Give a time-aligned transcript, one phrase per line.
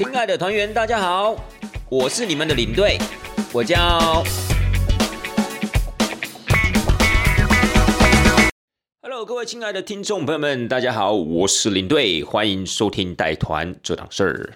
[0.00, 1.36] 亲爱的团员，大家好，
[1.90, 2.96] 我是你们的领队，
[3.52, 4.24] 我叫。
[9.02, 14.54] Hello，各位亲爱的听众朋友们，大家好，我是领队，欢迎收听带团这档事儿。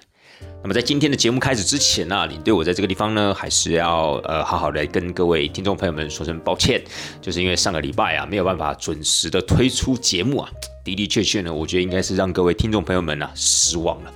[0.63, 6.83] 那么在今天的节目开始之前呢，领队我在这个地方呢，还是要呃好好的跟各位听众朋友们说声抱歉，
[7.21, 10.51] 就是因为上个礼拜啊没有办法准时的推出节目啊，
[10.83, 14.15] 的的确确呢，我觉得应该是让各位听众朋友们呢失望了。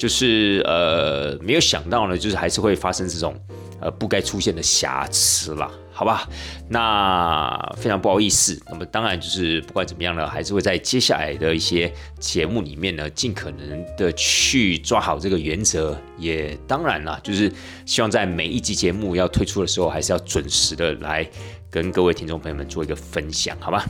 [0.00, 3.38] 就是呃，没有想到呢，就是还是会发生这种
[3.82, 6.26] 呃不该出现的瑕疵啦，好吧？
[6.70, 8.58] 那非常不好意思。
[8.70, 15.94] 那么当然就是不管怎么样呢，还是会在接下来的一些节目里面呢，尽可能的去抓好这个原则。
[16.16, 17.52] 也当然啦，就是
[17.84, 21.28] 希望在每一集节目要推出的时候，还是要准时的来
[21.70, 23.84] 跟各位听众朋友们做一个分享，好吧？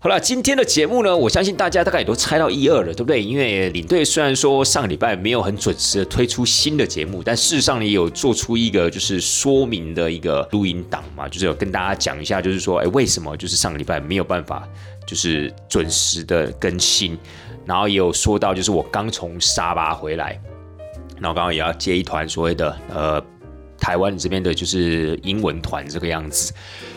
[0.00, 3.20] 好了，今天的节目呢，我相信大家大概也都猜到一二了，对不对？
[3.20, 14.68] 因为领队虽然说上个礼拜没有很准时的推出新的节目，但事实上也有做出一个就是说明的一个录音档嘛，就是有跟大家讲一下，就是说，哎，为什么就是上个礼拜没有办法
[15.04, 17.18] 就是准时的更新，
[17.66, 20.40] 然后也有说到，就是我刚从沙巴回来，
[21.16, 23.20] 然后刚刚也要接一团所谓的呃。
[23.80, 26.52] 台湾这边的就是英文团这个样子，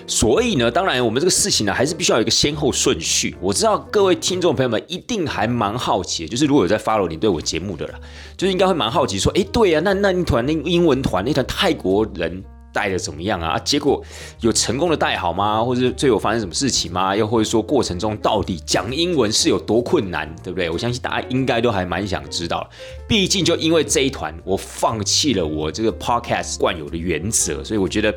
[0.08, 3.36] 所以呢，当然我们这个事情呢，还是必须要有一个先后顺序。
[3.40, 8.00] 我知道各位听众朋友们一定还蛮好奇，就是如果有在 follow 你对我节目的啦，
[8.38, 12.44] 就是应该会蛮好奇说，哎，对呀，那那一团那英文团那团泰国人。
[12.74, 13.60] 带的怎么样啊？
[13.60, 14.02] 结果
[14.40, 15.62] 有成功的带好吗？
[15.62, 17.14] 或者最后发生什么事情吗？
[17.14, 20.70] 又或者说过程中到底讲英文是有多困难，对不对？
[20.70, 22.66] 我相信大家应该都还蛮想知道。
[23.10, 28.16] 毕竟就因为这一团，我放弃了我这个 podcast 惯有的原则，所以我觉得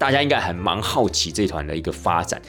[0.00, 2.40] 大家应该还蛮好奇这团的一个发展。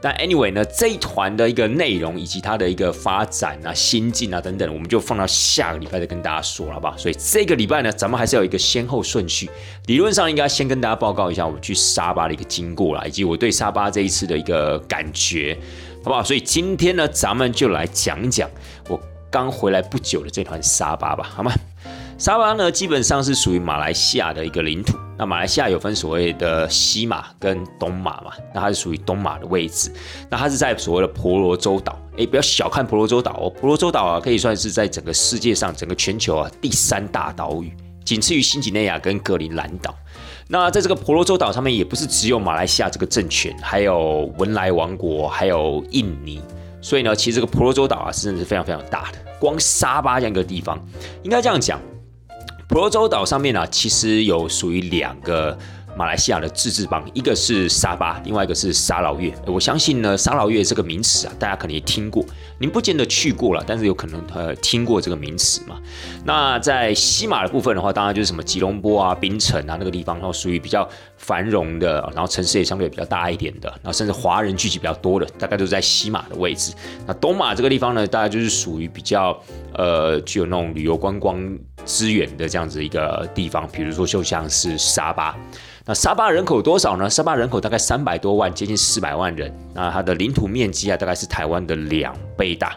[0.00, 6.96] 但 anyway 呢，这一团的一个内容以及它的一个发展啊、心境啊等等，我们就放到下个礼拜再跟大家说，好不好？
[6.96, 9.50] 所以这个礼拜呢，咱们还是要有一个先后顺序。
[9.86, 15.58] 理论上应该先跟大家报告一下我们去沙巴的一个经过啦，以及我对沙巴这一次的一个感觉，
[16.04, 16.22] 好不好？
[16.22, 18.48] 所以今天呢，咱们就来讲讲
[18.88, 19.00] 我
[19.30, 21.52] 刚回来不久的这团沙巴吧，好吗？
[22.18, 24.98] 沙巴呢，基本上是属于马来西亚的一个领土。
[25.16, 28.32] 那马来西亚有分所谓的西马跟东马嘛？
[28.52, 29.92] 那它是属于东马的位置。
[30.28, 31.96] 那它是在所谓的婆罗洲岛。
[32.16, 37.72] 诶，不要小看婆罗洲岛哦，婆罗洲岛啊，可以算是在整个世界上、整个全球啊第三大岛屿，
[38.04, 39.94] 仅次于新几内亚跟格陵兰岛。
[40.48, 46.42] 那在这个婆罗洲岛上面，也不是只有马来西亚这个政权，还有文莱王国，还有印尼。
[46.80, 49.18] 所以呢，其实这个婆罗洲岛啊，真的是非常非常大的。
[49.38, 50.84] 光沙巴这样一个地方，
[51.22, 51.80] 应该这样讲。
[52.68, 55.58] 婆罗洲岛上面呢，其实有属于两个
[55.98, 59.34] 马来西亚的自治邦，一个是沙巴，另外一个是沙劳越。
[59.46, 62.24] 我相信呢，沙劳越这个名词啊，大家可能也听过，
[62.60, 65.76] 您不见得去过了，但是有可能呃听过这个名词嘛。
[66.24, 76.72] 那在西马的部分的话，当然就是什么吉隆坡啊、槟城啊那个地方，然后属于比较繁荣的，然后城市也相对比较大一点的，然后甚至华人聚集比较多的，大概都是在西马的位置。
[77.08, 79.36] 那东马这个地方呢，大概就是属于比较
[79.74, 81.58] 呃具有那种旅游观光。
[81.84, 85.34] 资源的这样子一个地方，比如说就像是沙巴，
[85.88, 87.08] 那沙巴人口多少呢？
[87.08, 89.50] 沙巴人口大概三百多万，接近四百万人。
[89.72, 92.76] 那它的领土面积啊，大概是台湾的两倍大，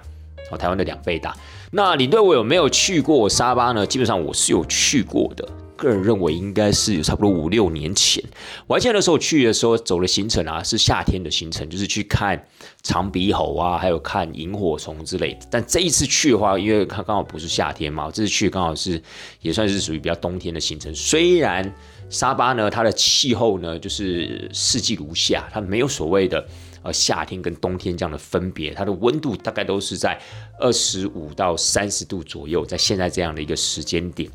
[0.50, 1.36] 哦，台湾的两倍大。
[1.72, 3.86] 那你对我有没有去过沙巴呢？
[3.86, 5.46] 基本上我是有去过的。
[5.82, 8.24] 个人认为应该是差不多五六年前，
[8.68, 12.46] 我还记得那时候去的时候走的行程啊，是夏天的行程，就是去看
[12.84, 15.40] 长鼻猴啊，还有看萤火虫之类的。
[15.50, 19.02] 但这一次去的话，因为它刚好不是夏天嘛，这次去刚好是
[19.42, 20.94] 也算是属于比较冬天的行程。
[20.94, 21.74] 虽然
[22.10, 26.46] 沙巴呢，它的气候呢就是四季如夏，它没有所谓的
[26.84, 30.20] 呃夏天跟冬天这样的分别，它的温度大概都是在
[30.60, 34.30] 二十五到三十度左右，在现在这样的一个时间点。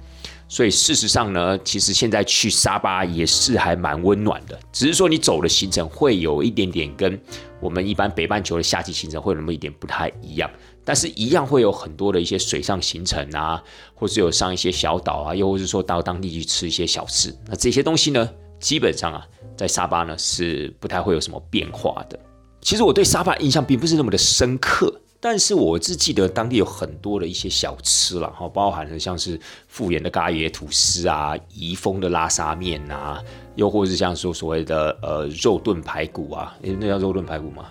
[0.48, 7.20] 所以事实上呢，其实现在去沙巴也是还蛮温暖的，只是说你走的行程会有一点点跟
[7.60, 10.48] 我们一般北半球的夏季行程会有那么一点不太一样，
[10.84, 13.60] 但是一样会有很多的一些水上行程啊，
[13.94, 18.30] 或是有上一些小岛啊，又或是说到当地去吃一些小吃，那这些东西呢，
[18.60, 19.26] 基本上啊，
[19.56, 22.16] 在沙巴呢是不太会有什么变化的。
[22.60, 24.94] 其实我对沙巴印象并不是那么的深刻。
[25.20, 33.22] 但是我只记得当地有很多的一些小吃啦哈，包含了像是富源的咖椰吐司啊，宜丰的拉沙面啊，
[33.54, 37.66] 又或是像说所谓的呃肉炖排骨啊，诶，那叫肉炖排骨吗？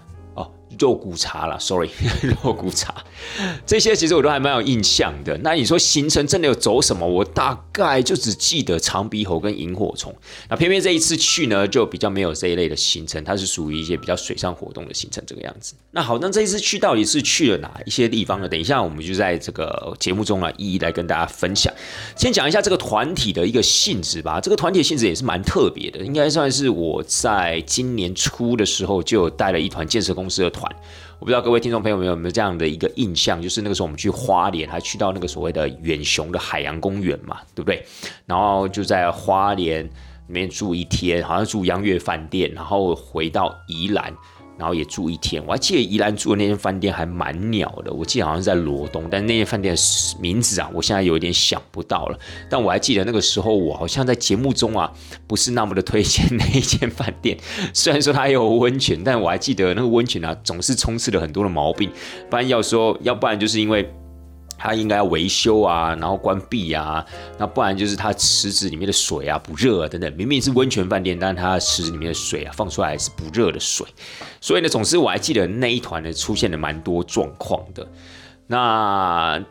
[0.79, 1.91] 肉骨茶啦 s o r r y
[2.43, 3.03] 肉骨茶
[3.65, 5.37] 这些其实我都还蛮有印象的。
[5.43, 7.05] 那你说行程真的有走什么？
[7.05, 10.15] 我大概就只记得长鼻猴跟萤火虫。
[10.49, 15.73] 那偏偏这一次去呢，就比较没有这一类的行程，它是属于一些比较水上活动的行程这个样子。
[15.91, 18.47] 那好，那这一次去到底是去了哪一些地方呢？
[18.47, 21.73] 等一下我们就在这个节目中啊，一一来跟大家分享。
[22.15, 24.39] 先讲一下这个团体的一个性质吧。
[24.39, 30.64] 这个团体性质也是蛮特别的，应该算是我在今年初的时候就带了一团建设公司的团。
[31.19, 37.85] 我不知道各位听众朋友们有没有这样的一个印象，就是那个时候我们去花莲，还去到那个所谓的远雄的海洋公园嘛，对不对？
[38.25, 39.89] 然后就在花莲里
[40.27, 44.13] 面住一天，好像住洋月饭店，然后回到宜兰。
[44.57, 49.81] 然后也住一天，我还记得宜兰住的那间饭店还蛮鸟的，我记得好像是在罗东，但那间饭店的
[50.19, 52.19] 名字啊，我现在有一点想不到了。
[52.49, 54.91] 但我还记得那个时候，我好像在节目中啊，
[55.27, 57.37] 不是那么的推荐那一间饭店。
[57.73, 61.91] 虽然说它有温泉，但我还记得那个温泉啊，总是充斥了很多的毛病。
[62.29, 63.93] 不然要说，要不然就是因为。
[64.57, 67.05] 它应该要维修啊，然后关闭啊，
[67.37, 70.11] 那不然就是它池子里面的水啊不热啊等等。
[70.15, 73.85] 明明是温泉饭店，但是它池子里面的水啊放出来是不热的水，
[74.41, 77.87] 所以呢，总之我还记得那一团呢出现了蛮多状况的。
[78.47, 79.43] 那。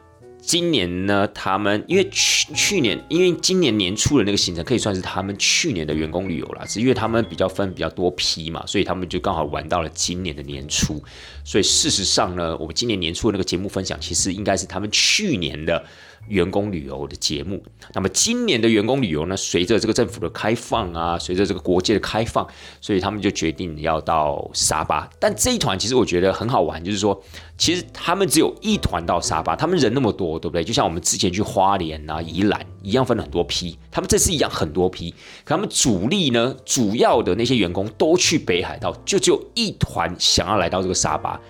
[0.46, 11.02] 今年呢，他们因为去去年，因为今年年初的那个行程可以算是他们去年的员工旅游了，是因为他们比较分比较多批嘛，所以他们就刚好玩到了今年的年初。
[11.44, 15.85] 所以事实上呢，我们今年年初的那个节目分享，其实应该是他们去年的。
[16.28, 17.62] 员工旅游的节目，
[17.94, 19.36] 那么今年的员工旅游呢？
[19.36, 22.46] 随着这个政府的开放啊，随着这个国界的开放，
[22.80, 25.08] 所以他们就决定要到沙巴。
[25.18, 27.22] 但这一团其实我觉得很好玩，就是说，
[27.58, 30.64] 其实他们只有一团到沙巴，他们人那么多，对不对？
[30.64, 33.78] 就像我们之前去花莲啊、宜兰一样，分了很多批。
[33.90, 35.10] 他们这次一样很多批，
[35.44, 41.40] 可他们主力呢，主要的那些员工都去北海道，就只有一团想要来到这个沙巴。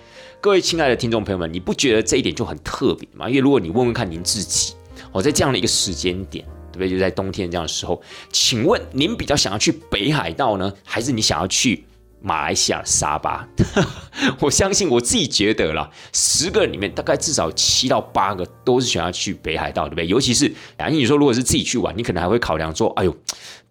[0.45, 3.27] 各位亲爱的听众朋友们，你不觉得这一点就很特别吗？
[3.27, 4.75] 因为如果你问问看您自己，
[5.11, 6.87] 我在这样的一个时间点，对不对？
[6.87, 7.99] 就在冬天这样的时候，
[8.31, 11.83] 请问您比较想要去北海道呢，还是你想要去？
[12.21, 13.47] 马来西亚沙巴，
[14.41, 20.07] 我相信我自己觉得啦，十个里面大概至少七到八个都是想要去北海道，对不对？
[20.07, 23.15] 尤其是，啊，你说如果是自己去玩，你可能还会考量说，哎呦，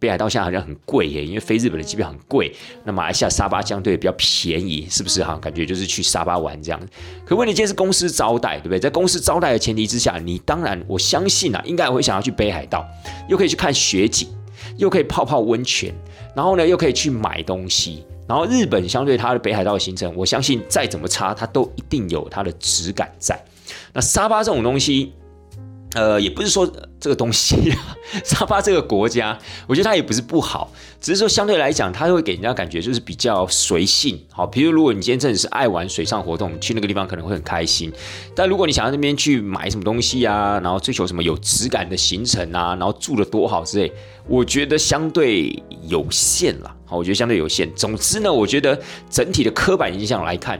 [0.04, 2.54] 北海道现在好像很贵耶，因为飞日本的机票很贵，
[2.84, 5.38] 那马来西亚沙巴相对比较便宜，是不是哈？
[5.40, 6.78] 感觉就是去沙巴玩这样。
[7.24, 8.78] 可问题今天是公司招待，对不对？
[8.78, 12.86] 在公司招待的前提之下，你当然我相信啊，应该会想要去北海道，
[13.30, 14.28] 又可以去看雪景，
[14.76, 15.94] 又可以泡泡温泉，
[16.36, 18.04] 然后呢，又可以去买东西。
[18.28, 23.42] 然后日本相对它的北海道行程，我相信再怎么差，它都一定有它的质感在。
[23.94, 25.14] 那沙巴这种东西。
[25.96, 26.68] 呃，也不是说
[27.04, 30.72] 这个东西，啊沙巴这个国家， 我觉得它也不是不好，
[31.02, 34.18] 只是说相对来讲，它会给人家感觉就是比较随性。
[34.30, 37.92] 好，比如如果你今天真的是爱玩水上活动，去那个地方可能会很开心。
[38.34, 43.92] 但如果你想要那边去买什么东西啊，然后追求什么有质感的行程啊，然后住的多好之类，
[44.26, 46.74] 我觉得相对有限了。
[46.86, 47.70] 好，我觉得相对有限。
[47.74, 48.80] 总之呢，我觉得
[49.10, 50.58] 整体的刻板印象来看。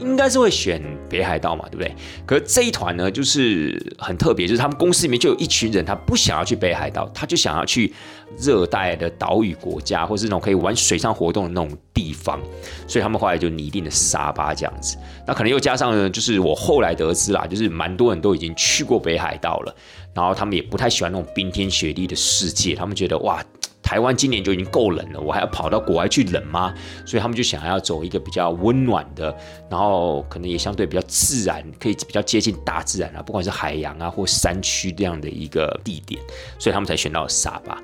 [0.00, 1.94] 应该是会选北海道嘛，对不对？
[2.24, 7.92] 可是这一团呢，就是很特别，就是他们公司里面就有一群人，他不想要去北海道，他就想要去
[8.38, 12.40] 热带的岛屿国家，或是那种可以玩水上活动的那种地方，
[12.86, 14.96] 所以他们后来就拟定了沙巴这样子。
[15.26, 19.74] 那可能又加上呢，就是我后来得知啦，就是蛮多人都已经去过北海道了，
[20.14, 23.42] 然后他们也不太喜欢那种冰天雪地的世界，他们觉得哇。
[23.86, 26.74] 台湾今年就已经够冷了，我还要跑到国外去冷吗？
[27.04, 29.32] 所以他们就想要走一个比较温暖的，
[29.70, 36.20] 然后可能也相对比较自然，可以比较接近大自然啊，不管是海洋啊或山区这样的一个地点，
[36.58, 37.80] 所以他们才选到了沙巴。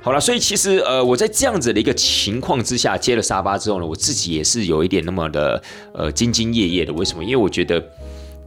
[0.00, 5.60] 好了，所以其实呃，我在这样子的一个情况之下接了沙巴之后呢，我自己也是有一点那么的
[5.92, 6.92] 呃兢兢业业的。
[6.92, 7.24] 为什么？
[7.24, 7.84] 因为我觉得。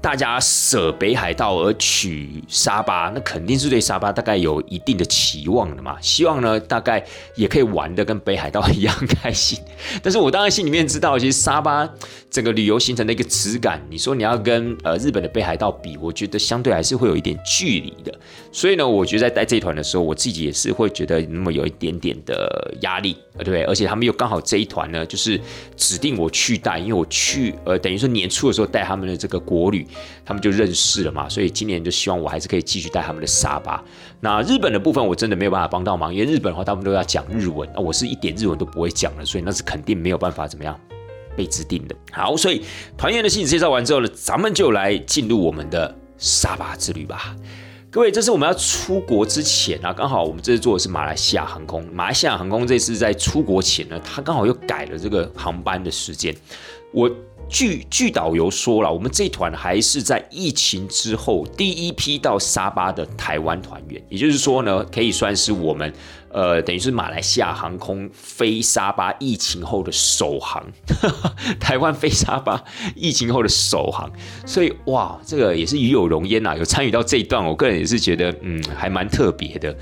[0.04, 5.96] 大家舍北海道而取沙巴，那肯定是对沙巴大概有一定的期望的嘛。
[6.02, 7.02] 希望呢，大概
[7.36, 9.58] 也可以玩的跟北海道一样开心。
[10.02, 11.90] 但是我当然心里面知道，其实沙巴
[12.30, 18.14] 整个旅游形成的一个质感，你说你要跟呃日本的北海道比，我觉得相对还是会有一点距离的。
[18.52, 23.64] 所以呢，我觉得在带这一团的时候，我自己也是会觉得那么有一点点的压力，对不对？
[23.64, 25.40] 而且他们又刚好这一团呢，就是
[25.78, 29.88] 指定我去带，因为我去呃等于说年初的时候带他们的这个国旅。
[30.26, 33.84] 他们就认识了嘛，所以今年就希望我还是可以继续带他们的沙巴。
[34.20, 40.80] 那日本的部分我真的没有办法帮到忙，因为日本的话他们都要讲日文，那我是一点日文都不会讲的，所以那是肯定没有办法怎么样
[41.36, 41.96] 被指定的。
[42.12, 42.62] 好，所以
[42.98, 47.36] 团员的信息介绍完之后呢，咱们就来进入我们的沙巴之旅吧。
[47.92, 56.36] 各位，这是我们要出国之前啊，刚好我们这次坐的是马来西亚航空，马来西亚航空这次在出国前呢，它刚好又改了这个航班的时间。
[56.92, 57.08] 我
[57.50, 65.94] 据据导游说了，我们这团还是在疫情之后第一批到沙巴的台湾团员，也就是说呢，可以算是我们
[66.30, 70.66] 呃，等于是马来西亚航空飞沙巴疫情后的首航，
[71.62, 72.64] 台湾飞沙巴
[72.96, 74.12] 疫情后的首航，
[74.48, 79.76] 所以哇，这个也是与有荣焉呐，有参与到这一段，我个人也是觉得嗯，还蛮特别的。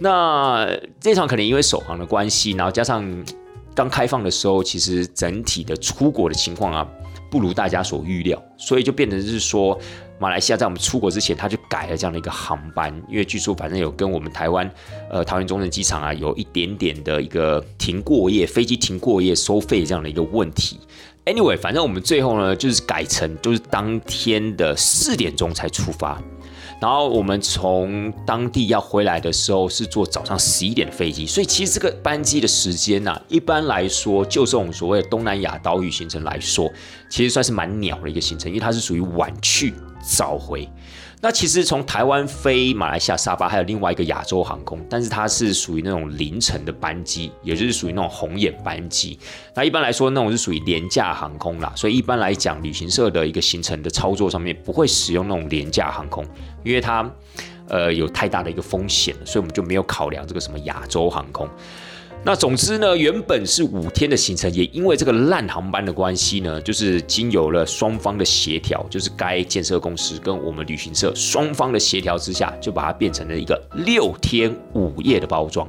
[0.00, 0.68] 那
[1.00, 3.24] 这场可能因为首航的关系，然后加上
[3.74, 6.86] 刚开放的时候，其实整体的出国的情况啊。
[7.34, 9.76] 不如大家所预料，所以就变成是说，
[10.20, 14.70] 马来西亚在我们出国之前，他就改了这样的一个航班，因为据说反正有跟我们台湾，
[15.10, 20.78] 呃，桃园中正机场啊，有一点点的一个停过夜，飞机停过夜收费这样的一个问题。
[21.24, 26.22] Anyway，反正我们最后呢，就是改成就是当天的四点钟才出发。
[26.80, 36.70] 然后我们从当地要回来的时候是坐早上十一点的飞机，所以其实这个班机的时间呢，一般来说就这种所谓的东南亚岛屿行程来说，
[37.08, 40.68] 其实算是蛮鸟的一个行程，因为它是属于晚去早回。
[41.24, 49.18] 那其实从台湾飞马来西亚沙巴还有另外一个亚洲航空，但是它是属于那种凌晨的班机，也就是属于那种红眼班机。
[49.54, 56.26] 那一般来说，那种是属于廉价航空啦，所以一般来讲，旅行社的一个行程的操作上面不会使用那种廉价航空，
[56.62, 57.10] 因为它
[57.68, 61.48] 呃有太大的一个风险，所以我们就没有考量这个什么亚洲航空。
[62.26, 75.68] 那总之呢，原本是五天的行程，也因为这个烂航班的关系呢，就是经由了双方的协调，就是该建设公司跟我们旅行社双方的协调之下，就把它变成了一个六天五夜的包装，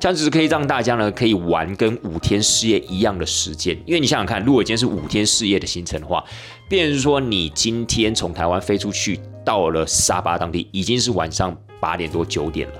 [0.00, 3.76] 这样子可以让大家呢可以玩跟五天四夜一样的时间。
[3.84, 6.24] 因为你想想看，如果今天是五天四夜的行程的话，
[6.66, 12.74] 变是说你今天从台湾飞出去到了沙巴当地，已经是晚上八点多九点了。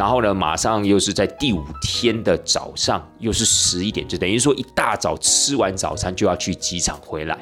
[0.00, 7.38] 然后呢，马上又是在第五天的早上，又是十一点，就等于说一大早吃完早餐就要去机场回来，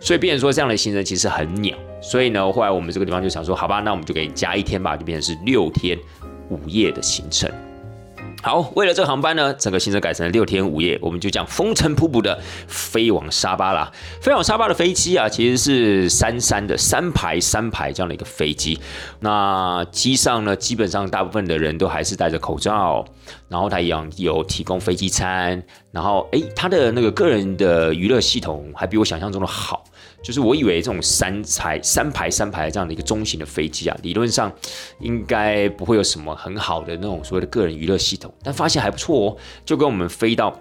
[0.00, 1.76] 所以变成说这样的行程其实很鸟。
[2.00, 5.98] 所以呢，后来我们这个地方就想说，好吧，那我们就给你加一天吧，就变成是六天
[6.48, 7.52] 五夜的行程。
[8.40, 13.90] 好，为了这个航班呢，整个行程改成了六天五夜，我们就这样风尘仆仆的飞往沙巴啦。
[14.22, 18.78] 飞往沙巴的飞机啊，其实是三三的三排三排这样的一个飞机。
[19.18, 23.04] 那机上呢，基本上大部分的人都还是戴着口罩，
[23.48, 29.84] 然后他一样有提供飞机餐，然后诶，他的那个个人的娱乐系统还比我想象中的好。
[30.22, 34.52] 就是我以为这种三排三排三排这样的一个中型的飞机啊，理论上
[35.00, 40.58] 应该不会有什么很好的那种所谓的个人娱乐系统，但发现还不错哦，就跟我们飞到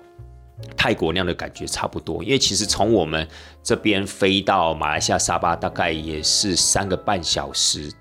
[0.75, 2.23] 泰国那样的感觉差不多。
[2.23, 3.27] 因为其实从我们
[3.63, 7.91] 这边飞到马来西亚沙巴大概也是三个半小时。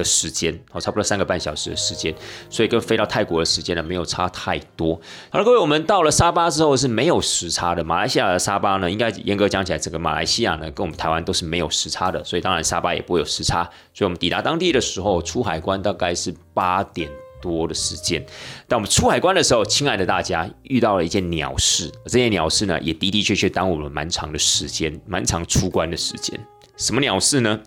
[0.00, 2.14] 的时间哦，差不多三个半小时的时间，
[2.48, 4.98] 所以跟飞到泰国的时间呢没有差太多。
[5.30, 7.84] 好了，各位，我们到了沙巴之后是没有时差的。
[7.84, 13.62] 马来西亚的沙巴呢，应该严格讲起来，整个马来西亚呢跟我们台湾都是没有时差的，所以当然沙巴也不会有时差。
[13.92, 17.10] 所以我们抵达当地的时候，出海关大概是八点
[17.42, 18.24] 多的时间。
[18.66, 26.38] 但我们出海关的时候，亲爱的大家遇到了一件鸟事，这件鸟事呢也的的确确耽误了蛮长的时间，蛮长出关的时间。
[26.76, 27.60] 什么鸟事呢？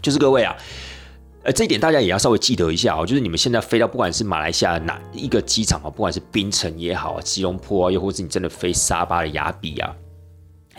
[0.00, 0.56] 就是各位啊。
[1.42, 9.96] 呃，这一点大家也要稍微记得一下哦，就是你们现在飞到不管是马来西亚哪一个机场啊，不管是槟城也好，吉隆坡啊，又或是你真的飞沙巴的雅比啊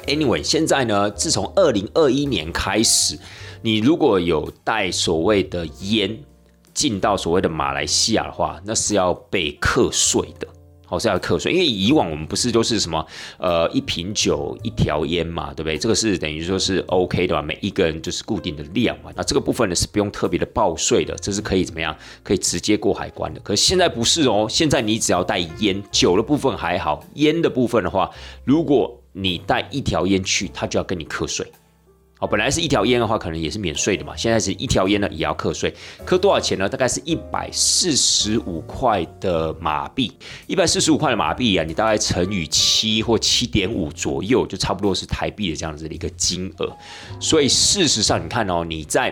[0.05, 3.17] ，anyway，现在呢，自从二零二一年开始，
[3.63, 6.15] 你如果有带所谓的烟
[6.75, 10.47] 进到所谓的马来西亚的话，那是要被课税的。
[10.91, 13.03] 哦，是要课税，因为以往我们不是都是什么
[13.37, 15.77] 呃一瓶酒一条烟嘛，对不对？
[15.77, 17.41] 这个是等于说是 OK 的吧？
[17.41, 19.09] 每一个人就是固定的量嘛。
[19.15, 21.95] 那这个部分呢是不用特别的报税的，这是可以怎么样？
[22.23, 23.39] 可以直接过海关的。
[23.39, 28.11] 可是现在不是哦，现在你只要带烟，酒的部分还好，烟的部分的话，
[28.43, 31.49] 如果你带一条烟去，他就要跟你课税。
[32.21, 34.15] 哦，本来是一条烟的话，可能也是免税的嘛。
[34.15, 35.73] 现在是一条烟呢，也要课税，
[36.05, 36.69] 课多少钱呢？
[36.69, 40.11] 大概是一百四十五块的马币，
[40.45, 46.71] 一百四十五块的马币啊，你大概乘以七或七点五左右，就差不多是台币的这样子的一个金额。
[47.19, 49.11] 所以事实上，你看哦，你在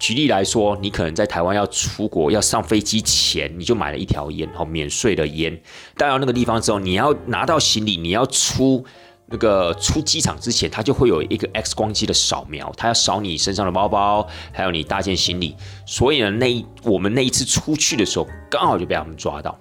[0.00, 5.56] 举例来说，你可能在台湾要出国要上飞机前，你就买了一条烟，哦，免税的烟，
[5.96, 8.84] 带到那个地方之后，你要拿到行李，你要出。
[9.30, 15.54] 那个出机场之前，他就会有一个 X 光机的扫描，他要扫你身上的包包，还有你大件行李。
[15.86, 19.58] 所以呢，那我们那一次出去的时候，刚好就被他们抓到。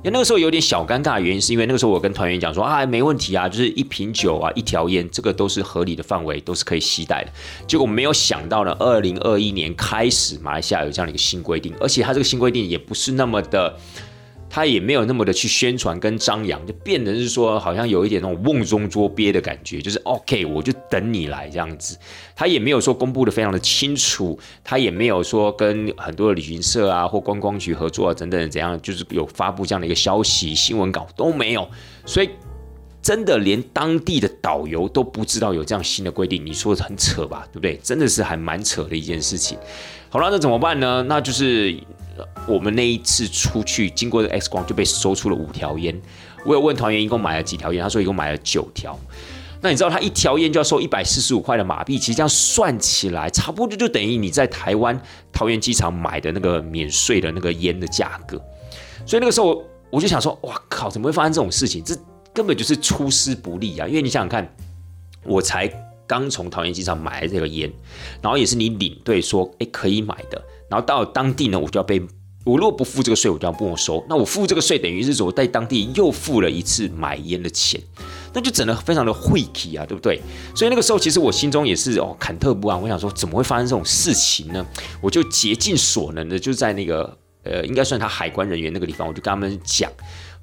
[0.00, 7.32] 因为那个时候有点小尴尬原因，是因为那个时候我跟团员讲说啊，没问题啊，就是一瓶酒啊，一条烟，这个都是合理的范围，都是可以携带的。
[7.66, 13.76] 结果没有想到呢，二零二一年开始，马来西亚有这样的一个新规定，而且它这个新规定也不是那么的。
[14.50, 21.96] 他也没有那么的去宣传跟张扬，就变得是说好像有一点那种瓮中捉鳖的感觉，就是 OK，我就等你来这样子。
[22.34, 31.68] 他也没有说公布的非常的清楚，他也没有说跟很多的旅行社啊或观光局合作啊等等怎样，就是有发布这样的一个消息，新闻稿都没有，
[32.06, 32.30] 所以
[33.02, 37.76] 真的连当地的导游都不知道有这样新的规定，你说很扯吧，对不对？
[37.82, 39.58] 真的是还蛮扯的一件事情。
[40.08, 41.04] 好了，那怎么办呢？
[41.06, 41.76] 那就是。
[42.46, 46.00] 我们那一次出去经过 X 光就被搜出了五条烟。
[46.46, 48.98] 我有问团员一共买了几条烟，他说一共买了九条。
[49.60, 54.98] 那你知道他一条烟就要收一百四十五块的马币，其实这样算起来，差不多就等于你在台湾
[55.32, 58.40] 桃园机场买的那个免税的那个烟的价格。
[59.04, 61.82] 所以那个时候我就想说，哇靠，怎么会发生这种事情？
[61.82, 61.96] 这
[62.32, 63.88] 根本就是出师不利啊！
[63.88, 64.54] 因为你想想看，
[65.24, 65.68] 我才
[66.06, 67.68] 刚从桃园机场买了这个烟，
[68.22, 70.40] 然后也是你领队说，哎，可以买的。
[70.68, 72.00] 然后到当地呢，我就要被
[72.44, 74.02] 我如果不付这个税，我就要没收。
[74.08, 77.78] 那我付这个税，等于是说我在当地又付了一次买烟的钱，
[78.32, 80.18] 那就整的非常的晦气啊，对不对？
[80.54, 82.80] 所以那个时候，其实我心中也是哦忐忑不安。
[82.80, 84.64] 我想说，怎么会发生这种事情呢？
[85.02, 89.90] 我就竭尽所能的，就在那个呃，应该算他海关人员那个地方，我就跟他们讲，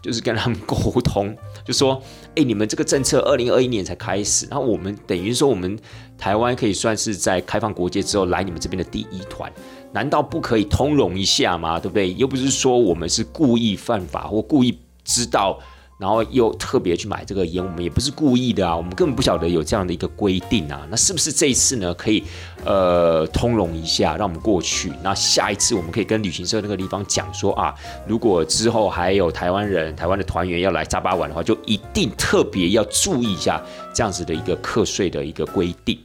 [0.03, 1.99] 就是跟他们沟通，就说：
[2.35, 5.75] 哎，你们这个政策二零二一年才开始，然后我们等于说我们
[6.19, 9.51] 台湾可以算是在开放国界之后来你们这边的第一团。
[9.95, 11.79] 难道不可以通融一下吗？
[11.79, 12.13] 对不对？
[12.15, 15.57] 又不是说我们是故意犯法或故意知道，
[15.97, 20.85] 然后又特别去买这个烟，我们也不是故意的啊，我们根本不晓得有这样的一个规定啊。
[20.91, 22.21] 那是不是这一次呢，可以
[22.65, 24.91] 呃通融一下，让我们过去？
[25.01, 27.73] 那下一次我们可以跟旅行社那个地方讲说啊，
[28.05, 35.97] 如果之后还有台湾人、台湾的团员要来扎巴玩的话，就一定特别要注意一下这样子的一个课税的一个规定。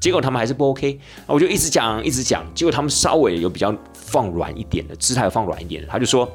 [0.00, 6.26] 结果他们还是不 OK，我就一直讲一直讲，结果他们稍微有比较放软一点的姿态，放软一点的，他就说：“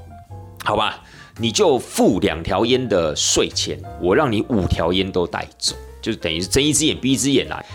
[0.64, 1.02] 好吧，
[1.38, 7.66] 你就付两条烟的税钱，我让你五条烟都带走，就是等于是睁一只眼闭一只眼来。”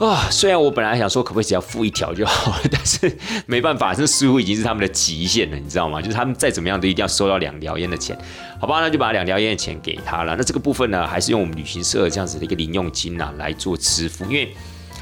[0.00, 3.10] 啊，虽然我本来想说可不可以只要付一条就好了， 但是
[3.46, 6.00] 没办法，这似乎已经是他们的极限了，你知道吗？
[6.02, 8.18] 就是他们再怎么样都一定要收到两条烟的钱，
[8.60, 8.80] 好吧？
[8.80, 10.36] 那就把两条烟的钱给他了。
[10.36, 14.54] 那这个部分呢，还是用我们旅行社这样子的一个零用金呐来做支付，因为。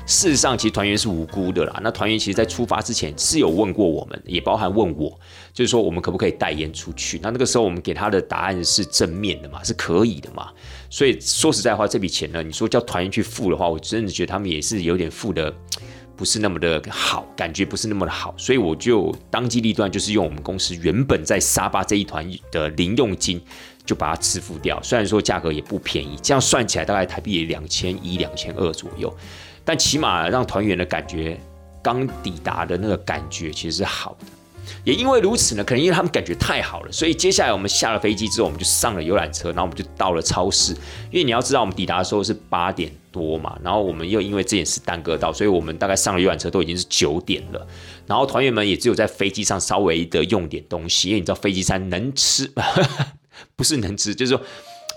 [0.08, 1.78] 事实上，其实团员是无辜的啦。
[1.82, 5.10] 那团员其实，在出发之前是有问过我们，也包含问我，
[5.52, 7.20] 就是说我们可不可以代言出去？
[7.22, 10.48] 那那个时候我们给他的答案是正面的嘛，是可以的嘛。
[10.88, 15.54] 所以说实在话，这笔钱呢，你说叫团员去付的话，我真的觉得他们也是有点付的
[16.16, 18.34] 不是那么的好，感觉不是那么的好。
[18.38, 23.38] 所以我就当机立断，就是用我们公司原本在沙巴这一团的零用金，
[23.84, 24.82] 就把它支付掉。
[24.82, 29.14] 虽然说价格也不便宜，这样算起来大概台币两千一、两千二左右。
[29.68, 31.38] 但起码让团员的感觉
[31.82, 34.26] 刚抵达的那个感觉其实是好的，
[34.82, 40.72] 也因为如此呢，可能因为他们感觉太好了，所以接下来我们下了飞机之后，我们就上了游览车，然后我们就到了超市。
[41.10, 47.66] 因为你要知道，我们抵达的时候是八点多嘛，然后我们又因为这件事耽搁到，所以我们大概上了游览车都已经是九点了。
[48.06, 52.50] 然后团员们也只有在飞机上稍微的用点东西，因为你知道飞机餐能吃，
[53.54, 54.42] 不是能吃，就是说。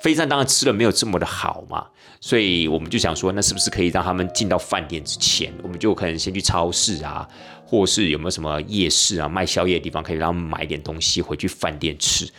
[0.01, 1.85] 飞机餐当然吃的没有这么的好嘛，
[2.23, 7.27] 所以我们就想说，那是不是可以让他们进到饭店之前，我们就可能先去超市啊，
[7.65, 12.29] 或是有没有什么夜市啊卖宵夜的地方，可以让他们买点东西回去饭店吃。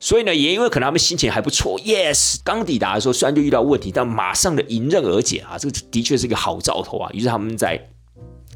[0.00, 7.10] 所以呢，也因为可能他们心情还不错，yes，刚抵达的时候虽然就遇到问题，但马上的迎刃而解啊，这个的确是一个好兆头啊。
[7.12, 7.78] 于是他们在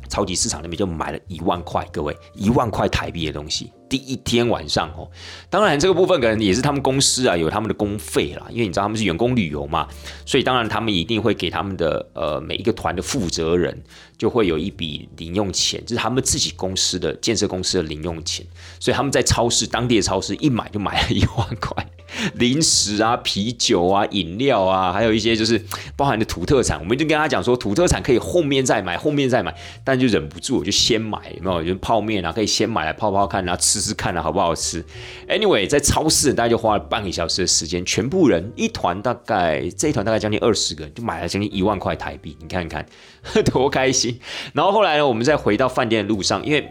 [0.08, 3.70] 超级市场那边就买了一万块，各位一万块台币的东西。
[3.90, 5.10] 第一天晚上哦，
[5.50, 9.88] 当然这个部分可能也是他们公司啊有他们的公费啦，因为你知道他们是员工旅游嘛，
[10.24, 13.82] 所以当然他们一定会给他们的呃每一个团的负责人
[14.16, 18.46] 就会有一笔零用钱，这是他们自己公司的建设公司的零用钱，
[18.78, 21.84] 所以他们在超市当地的超市一买就买了一万块。
[22.34, 25.60] 零食啊、啤酒啊、饮料啊，还有一些就是
[25.96, 31.62] 包含的土特产，我们就跟他讲说，土特产可以后面再买，后面再买，但就忍不住我就先买，有没有？
[31.62, 34.84] 就泡面啊，可以先买来泡泡看啊，吃吃看啊，好不好吃
[35.28, 42.84] ？Anyway，在超市大概就花了半个小时的时间，全部人一团大概这一团大概将近二十个人，就买了将近一万块台币，你看看
[43.52, 44.18] 多开心。
[44.52, 46.68] 然后后来呢，我们再回到饭店的路上，因为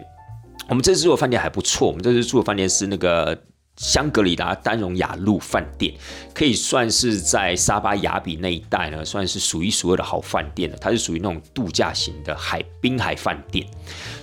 [0.68, 3.38] 我们这次住的饭店还不错，我们这次住的饭店是那个。
[3.80, 5.94] 香格里拉丹荣雅路饭店
[6.34, 10.78] 可以算是在沙巴雅比那一带呢，算是数一数二的好饭店了。
[10.82, 13.66] 它是属于那种度假型的海滨海饭店。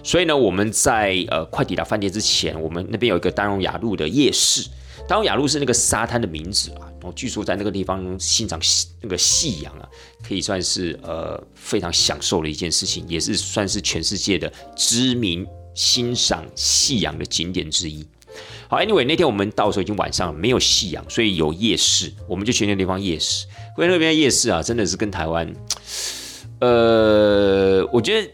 [0.04, 4.68] 所以呢，我们在呃快抵达饭店之前，我们那边有一个丹荣雅路的夜市。
[5.08, 6.84] 丹荣雅路是那个沙滩的名字啊。
[7.00, 8.60] 然后据说在那个地方欣赏
[9.00, 9.88] 那个夕阳啊，
[10.22, 18.06] 可以算是呃非常享受的一件事情，也是算是全世界的知名欣赏夕阳的景点之一。
[18.68, 23.46] 好，Anyway，那天我们到的时候已经晚上了，没有夕阳，所以有夜市，我们就去那个地方夜市。
[23.78, 25.52] 因为那边夜市啊，真的是跟台湾，
[26.60, 28.30] 呃，我觉得。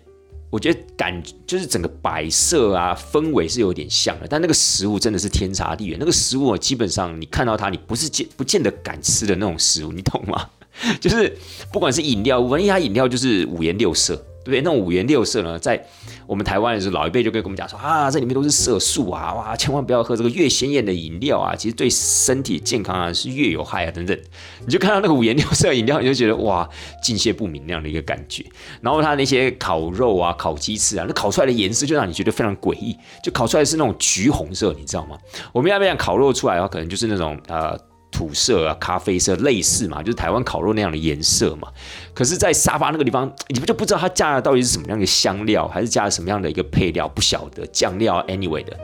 [0.53, 5.97] 我觉得感就是整个摆设啊氛围是有点像的，但那个食物真的是天差地远。
[5.99, 10.47] 那个食物基本上你看到它，你不是见不见得敢吃的那种食物，你懂吗？
[11.01, 11.35] 就是
[11.73, 14.23] 不管是饮料，因为它饮料就是五颜六色。
[14.45, 15.83] 对，那种五颜六色呢，在
[16.27, 24.19] 我们台湾的时候，老一辈就跟我们讲说啊，这里面都是色素啊，哇，千万不要喝这个越鲜艳的饮料啊，其实对身体健康啊是越有害啊，等等。
[24.67, 26.69] 你就看到那个五颜六色的饮料，你就觉得哇，
[27.03, 28.45] 境界不明那样的一个感觉。
[28.81, 35.17] 然后它那些烤肉啊、烤鸡翅啊，那烤出来的颜色就让你觉得非常诡异，就烤出来是那种橘红色，你知道吗？
[35.53, 37.79] 我们要不要讲烤肉出来的话，可能就是那种呃。
[38.13, 41.67] 土色啊，咖啡色类似嘛，就是台湾烤肉那样的颜色嘛。
[42.15, 48.25] 可是，在沙发那个地方，你们就不知道它加的到底是什么样的香料，还是加了什么样的一个配料，不晓得酱料。
[48.29, 48.79] Anyway 的，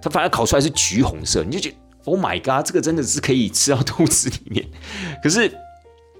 [0.00, 4.64] 它反而烤出来是橘红色，你就觉得 Oh my God，这个真的是可以吃到肚子里面。
[5.22, 5.50] 可是。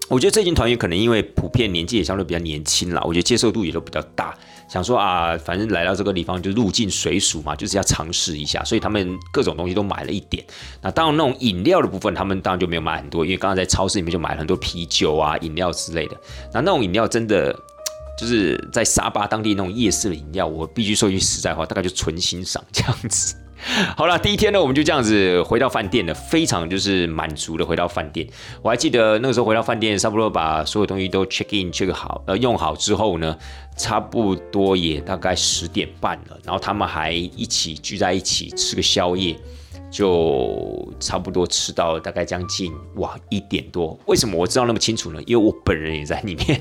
[0.08, 4.36] 我觉得这群团员可能因为普遍年纪也相对比较年轻啦，我觉得接受度也都比较大，
[4.68, 10.44] 想说啊，反正来到这个地方就入境水属嘛，就是要尝试一下，所以他们各种东西都买了一点。
[10.82, 16.16] 那当然那种饮料的部分，他们当然就没有买很多，因为刚刚在超市里面就买了很多啤酒啊、饮料之类的。
[16.52, 17.58] 那那种饮料真的
[18.18, 23.34] 就是在沙巴当地那种夜市的饮料，我必须说句实在话，大概就纯欣赏这样子。
[23.96, 28.26] 好了，第一天呢，我们就这样子回到饭店了，非常就是满足的回到饭店。
[28.62, 33.36] 我还记得那个时候回到饭店，差不多把所有东西都 check in check 好，呃，用好之后呢，
[33.76, 36.38] 差不多也大概十点半了。
[36.44, 39.36] 然后他们还一起聚在一起吃个宵夜，
[39.90, 43.98] 就差不多吃到大概将近哇一点多。
[44.06, 45.20] 为什么我知道那么清楚呢？
[45.26, 46.60] 因为我本人也在里面，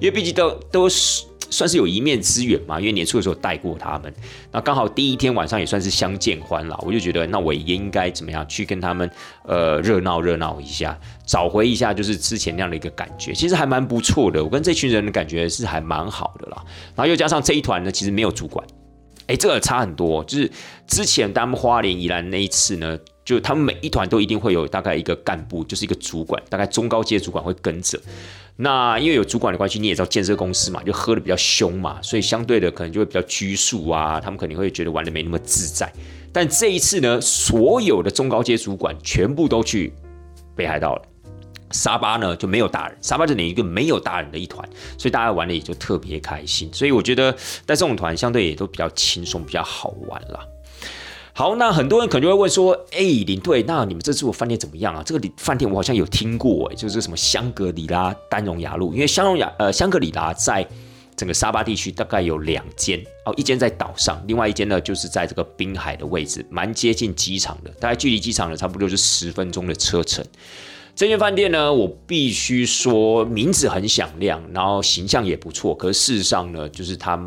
[0.00, 1.24] 因为毕竟都都是。
[1.50, 4.12] 算是有一面之缘嘛，因为年初的时候带过他们，
[4.50, 9.10] 那刚好第一天晚上也算是相见欢了，我就觉得那我也应该怎么样去跟他们
[9.44, 14.42] 呃热闹热闹一下，找回一下就是之前那样的一个感觉，其实还蛮不错的。
[14.42, 18.66] 我跟这群人的感觉是还蛮好的啦，然后又加上这一团呢，其实没有主管，
[19.26, 20.22] 哎，这个差很多。
[20.24, 20.50] 就是
[20.86, 28.00] 之前他们花莲宜兰那一次呢，就他们每一团都一定会有大概一个干部，就是一个主管，大概中高阶主管会跟着。
[28.56, 35.90] 那因为有主管的关系，你也知道建设公司嘛，就喝的比较凶嘛，所以相对的可能就会比较拘束啊，他们肯定会觉得玩的没那么自在。
[36.32, 39.92] 但这一次呢，所有的中高阶主管全部都去
[40.54, 41.02] 北海道了，
[41.70, 46.68] 沙巴呢就没有大人，沙巴就等一个没有大人的一团，所以大家玩的也就特别开心。
[46.72, 47.32] 所以我觉得
[47.64, 50.51] 带这种团相对也都比较轻松，比较好玩了。
[51.34, 55.02] 好，那很多人可能就会问说：“哎，领队，那你们这次我饭店怎么样啊？
[55.02, 60.66] 这个饭店我好像有听过，哎，就是什么香格里拉丹绒雅路，因为香绒雅呃香格里拉在
[61.16, 70.22] 整个沙巴地区大概有两间哦，一间在岛上，另外一间呢就是在这个滨海的位置，蛮接近机场的，大概距离机场呢差不多是十分钟的车程。
[70.94, 77.18] 这间饭店呢，我必须说名字很响亮，然后形象也不错，可是事实上呢，就是它，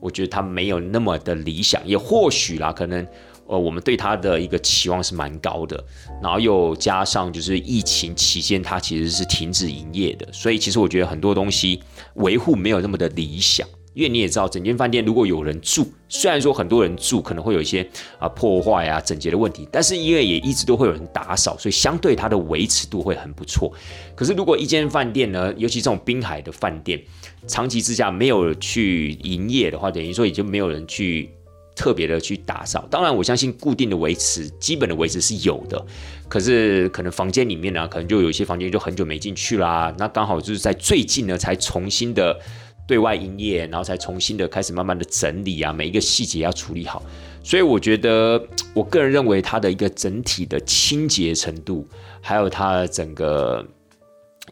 [0.00, 3.06] 我觉得它没有那么的理想，也或许啦，可能。
[3.46, 5.84] 呃，我们对它的一个期望是蛮高的，
[6.22, 11.82] 然后又加上就是疫情期间它其实是停止营业的，所以其实我觉得很多东西
[12.14, 13.68] 维护没有那么的理想。
[13.92, 23.72] 因为你也知道，整间饭店如果有人住，虽然说很多人住可能会有一些啊破坏啊整洁的问题，但是因为也一直都会有人打扫，所以相对它的维持度会很不错。
[24.16, 27.00] 可是如果一间饭店呢，尤其这种滨海的饭店，
[27.46, 31.30] 长期之下没有去营业的话，等于说也就没有人去。
[31.74, 35.84] 特别的去打扫，当然我相信固定的维持、基本的维持是有的，
[36.28, 39.94] 可是可能房间里面呢，可能就有一些房间就很久没进去啦。
[39.98, 42.38] 那刚好就是在最近呢，才重新的
[42.86, 47.02] 对外营业，然后才重新的开始慢慢的整理啊，每一个细节要处理好。
[47.42, 48.40] 所以我觉得，
[48.72, 51.86] 我个人认为它的一个整体的清洁程度，
[52.20, 53.66] 还有它整个。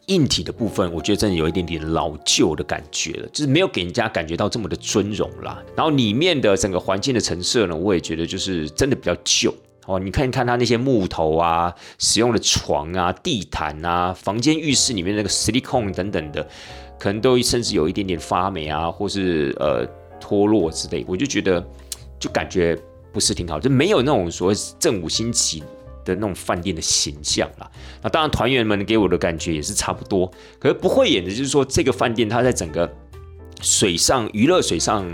[0.06, 5.62] 硬体的部分，我觉得真的有一点点老旧的感觉了，就是没有给人家感觉到这么的尊荣啦。
[5.76, 9.54] 然后里面的整个环境的陈设呢，我也觉得就是真的比较旧
[9.86, 10.00] 哦。
[10.00, 16.46] 你看一看它那些木头啊，使用的床啊、地毯啊、房间浴室里面那个 silicone 等等的，
[16.98, 19.86] 可能都甚至有一点点发霉啊，或是呃
[20.20, 21.64] 脱落之类，我就觉得
[22.18, 22.76] 就感觉
[23.12, 25.62] 不是挺好，就没有那种所谓正五星级。
[26.04, 27.70] 的那种饭店的形象啦，
[28.02, 30.30] 那当然团员们给我的感觉也是差不多。
[30.58, 32.90] 可是不会演的就是说，这个饭店它在整个
[33.62, 35.06] 水上娱乐、水上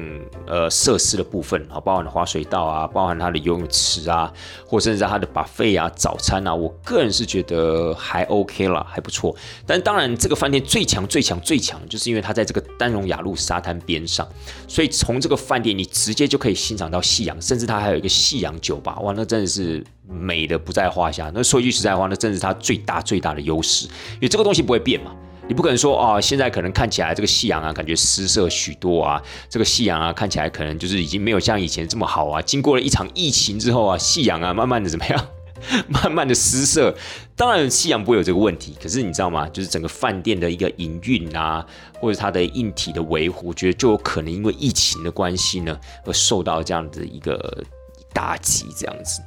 [0.47, 4.33] 呃设施的部分啊，包含滑水道啊，包含它的游泳池啊，
[4.67, 9.37] 或甚至它的 buffet 啊、早餐啊，我个人是觉得还 OK 了，还不错。
[9.67, 14.27] 但当然，这个饭店最强、最强、最强，就是因为它在这个丹绒雅路沙滩边上，
[14.67, 21.31] 所以从这个饭店你直接就可以欣赏到夕阳，甚至它还有一个夕阳酒吧，哇，那真的是美的不在话下。
[21.35, 25.15] 那说一句实在话，那真是它最大最大的优势，因为这个东西不会变嘛。
[25.49, 32.43] 你不可能说啊，现在可能看起来这个夕阳啊，感觉失色许多啊，这个夕阳啊，看起来可能就是已经没有像以前这么好啊。
[32.43, 35.27] 经过了一场疫情之后啊，夕阳啊，慢慢的怎么样？
[35.89, 36.95] 慢慢的失色。
[37.35, 39.49] 当然，夕阳不会有这个问题，可是你知道吗？
[39.49, 47.65] 就是整个饭店的一个营运啊，或者它的硬体的维护，我觉得就有可能因为疫情的关系呢，而受到这样的一个
[48.13, 49.21] 打击，这样子。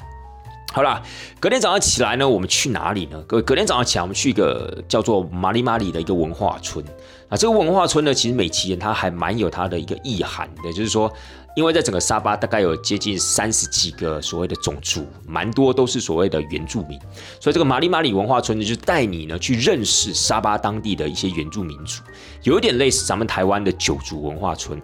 [0.74, 1.04] 好啦，
[1.38, 3.22] 隔天早上起来呢，我们去哪里呢？
[3.28, 6.84] 各位，隔天早上起来，我们去一个叫做马里马里的一个文化村
[7.28, 7.36] 啊。
[7.36, 11.12] 这个文化村呢，其实美其人它还蛮有它的一个意涵的，就是说，
[11.58, 16.98] 因为在整个沙巴大概有接近三十几个所谓的种族，蛮多都是所谓的原住民，
[17.42, 22.02] 所以这个马里马里文化村呢，就带你呢去认识沙巴当地的一些原住民族，
[22.44, 24.82] 有一点类似咱们台湾的九族文化村。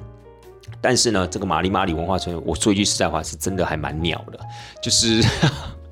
[0.81, 4.39] 但是呢，这个马里马里文化村，我说一句实在话，是真的还蛮鸟的。
[4.81, 5.23] 就是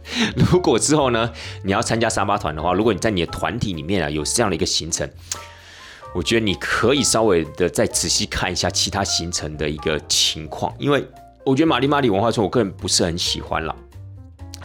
[0.35, 1.31] 如果之后呢，
[1.63, 5.09] 你要参加沙巴团的话，如果你在你的团体里面啊有这样的一个行程，
[6.13, 11.05] 我觉得你可以稍微的再仔细看一下其他行程的一个情况，因为
[11.43, 13.75] 我觉得马里马里文化村，我个人不是很喜欢了。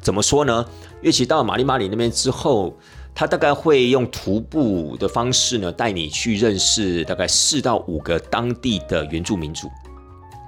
[0.00, 0.64] 怎么说呢？
[1.03, 2.79] 因为其到了马里马里那边之后，
[3.14, 9.68] 他大概会用徒步的方式呢，带你去认识大概四到五个当地的原住民族。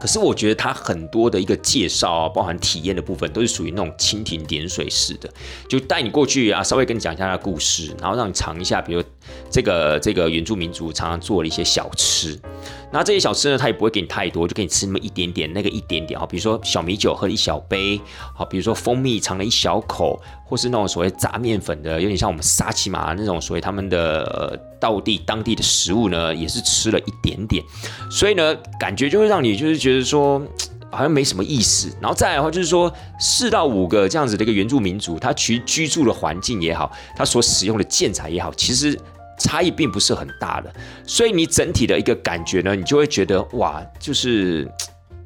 [0.03, 5.33] 可是我觉得它很多的一个介绍啊，包含体验的部分，都是属于那种蜻蜓点水式的，
[5.69, 9.05] 就带你过去啊，稍微跟你讲一下它的故事，然后让你尝一下，比如
[9.49, 12.37] 这个这个原住民族常常做的一些小吃。
[12.91, 16.27] 那这些小吃呢，他也不会给你太多，就给你吃那么一点点，那个一点点哈。
[16.27, 18.01] 比如说小米酒喝了一小杯，
[18.35, 27.64] 好，比如说蜂蜜尝了一小口，或是那种所谓炸面粉的，有点像我们沙琪玛那种所谓他们的到地当地的食物呢，也是吃了一点点。
[28.11, 30.42] 所以呢，感觉就会让你就是觉得说
[30.90, 31.88] 好像没什么意思。
[32.01, 38.99] 然后再来的话，就是说四到五个这样子的一个原住民族，他其居住的环境也好，他所使用的建材也好，其实。
[39.38, 40.73] 差异并不是很大的，
[41.05, 44.71] 所以你整体的一个感觉呢，你就会觉得哇，就是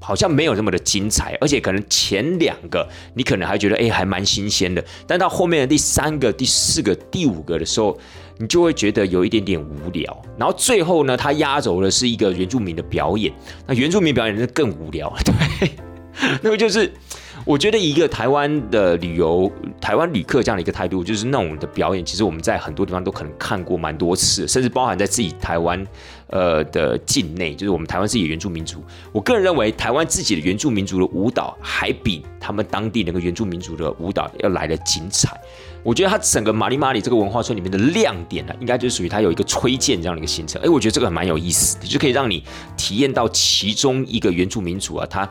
[0.01, 7.99] 好像没有那么的精彩，而且可能前两个你可能还觉得哎还蛮新鲜的，但到后面的第三个、第四个、第五个的时候，
[8.39, 10.23] 你就会觉得有一点点无聊。
[10.39, 13.33] 然后最后呢，它压轴的是一个原住民的表演，
[13.67, 15.71] 那原住民表演是更无聊， 对，
[16.43, 16.93] 那个就是。
[17.45, 19.49] 我觉得一个台湾的旅游，
[19.81, 25.87] 台湾旅客这样的一个态度，就是那种的表演，其实我们在很多地方都可能看过蛮多次，甚至包含在自己台湾
[26.27, 28.83] 呃的境内，就是我们台湾自己的原住民族。
[29.13, 35.41] 我个人认为，台湾自己的原住民族的舞蹈，还比他们当地那个原住民族的舞蹈要来的精彩。
[35.87, 40.61] 我觉得它整个马里马里这个文化村里面的亮点呢，应该就是属于它有一个吹剑这样的一个行程。
[40.61, 42.43] 哎，我觉得这个蛮有意思的，就可以让你
[42.77, 45.29] 体验到其中一个原住民族啊，他。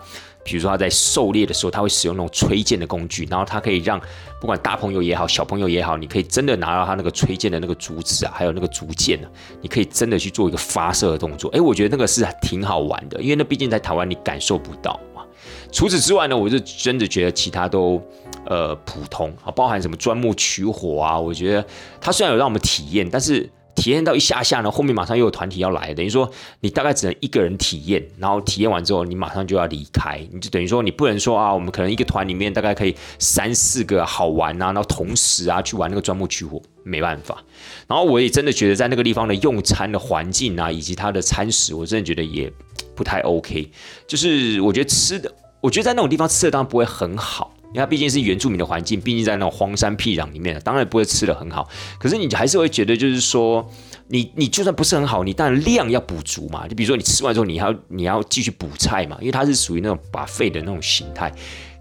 [0.47, 3.99] 比如说他在狩猎的时候，他会使用那种吹箭的工具，然后他可以让
[4.39, 9.27] 不管大朋友也好，小朋友也好，你可以真的拿到他那个吹箭的那个竹子啊，还有那个竹箭呢，
[9.59, 11.49] 你可以真的去做一个发射的动作。
[11.49, 15.23] 哎，我觉得那个是挺好玩的，因为那毕竟在台湾你感受不到嘛。
[15.71, 17.99] 除此之外呢，我就真的觉得其他都
[18.45, 21.65] 呃普通啊，包含什么钻木取火啊，我觉得
[21.99, 23.49] 它虽然有让我们体验，但是。
[23.75, 26.31] 体验到一下下呢，后面马上又有团体要来，等于说
[26.61, 37.43] 你大概只能一个人体验，然后体验完之后你马上就要离开，你就等于说你不能说啊，我们可能一个团里面大概可以三四个好玩啊，然后同时啊去玩那个钻木取火，没办法。
[37.85, 42.49] 然后我也真的觉得在那个地方的用餐的环境啊，以及它的餐食，我真的觉得也
[42.95, 43.69] 不太 OK。
[44.07, 45.29] 就是我觉得吃的，
[45.59, 47.53] 我觉得在那种地方吃的当然不会很好。
[47.75, 51.67] 因为它毕竟是原住民的环境，毕竟在那种荒山僻壤里面，当然不会吃的很好。
[51.99, 53.69] 可是你还是会觉得，就是说，
[54.07, 56.65] 你你就算不是很好，你当然量要补足嘛。
[56.69, 61.29] 就比如说你吃完之后，你要你要继续补菜嘛，因为它是属于那种把肺的那种形态。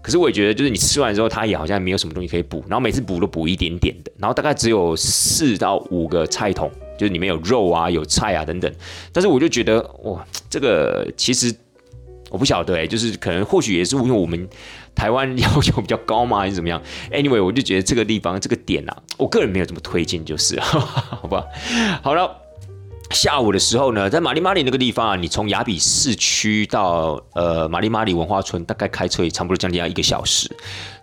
[0.01, 8.69] 可是我也觉得，就是你吃完之后，它也好像没有什么东西可以补，然后每次补都补一点点的，然后大概只有四到五个菜桶，就是里面有肉啊、有菜啊等等。
[9.13, 11.55] 但是我就觉得，哇，这个其实
[12.29, 14.47] 我不晓得哎，就是可能或许也是因为我们。
[14.95, 16.81] 台湾要求比较高吗，还是怎么样
[17.11, 21.43] ？Anyway，我就觉得这个地方这个点啊，我个人没有这么推荐，就是， 好吧。
[22.01, 22.35] 好了，
[23.11, 30.49] 下午的时候呢，在马里马里那个地方啊，你从雅比市区到呃马里马里文化村，大概开车也差不多将近要一个小时。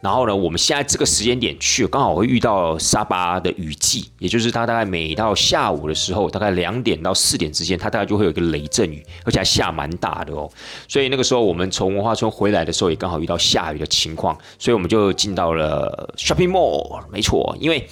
[0.00, 10.50] 然后呢，我们现在这个时间点去，刚好会遇到沙巴的雨季，也就是它大概每到下午的时候，大概两点到四点之间，它大概就会有一个雷阵雨，而且还下蛮大的哦。
[10.88, 17.00] 所以那个时候我们从文化村回来的时候，也刚好遇到下雨的情况，所以我们就进到了 shopping mall。
[17.10, 17.88] 没错，因为。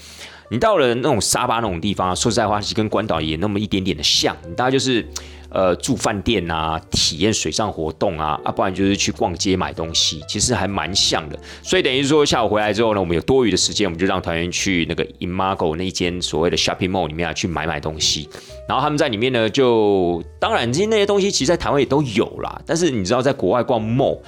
[0.51, 4.37] 你到了那种沙巴那种地方，说实在话，其实跟关岛也那么一点点的像。
[4.49, 5.07] 你大概就是，
[5.49, 11.39] 呃，住饭店啊，体验水上活动啊，啊，不然就是去逛街买东西，其实还蛮像的。
[11.63, 18.29] 所以等于说下午回来之后呢，我们有多余的时间，我们就让团员去那个 Imago 那一间所谓的 shopping mall 里面啊去买买东西。
[18.69, 22.61] 然后他们在里面呢，就当然这些那些东西，其实在台湾也都有啦。
[22.67, 24.19] 但是你知道，在国外逛 mall。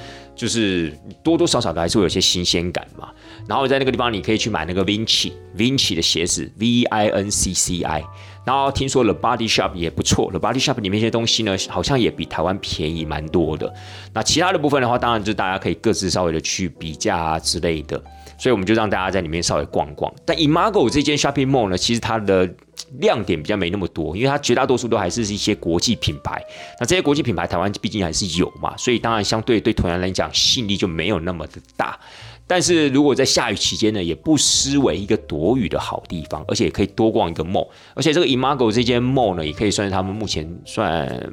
[0.42, 3.08] 就是多多少少的还是会有些新鲜感嘛。
[3.46, 8.02] 然后在那个地方，你可以去买那个 Vinci Vinci 的鞋子，V I N C C I。
[8.44, 13.72] 然后听说了 Body Shop 也不错，了 Body Shop 里面一些东西呢，好像也比台湾便宜蛮多的。
[14.12, 18.02] 那其他的部分的话，当然就大家可以各自稍微的去比价啊之类的。
[18.36, 20.12] 所以我们就让大家在里面稍微逛逛。
[20.26, 22.52] 但 Imago 这间 Shopping Mall 呢，其实它的
[23.00, 26.42] 亮点比较没那么多，因为它绝大多数都还是一些国际品牌。
[26.78, 31.98] 那这些国际品牌，台湾毕竟还是有嘛，所以当然相对对团员来讲吸引力就没有那么的大。
[32.46, 37.68] 但是如果在下雨期间呢，也不失为一个躲雨的好地方，而且也可以多逛一个 mall。
[37.94, 41.32] 而且这个 Imago 这间 mall 呢，也可以算是他们目前算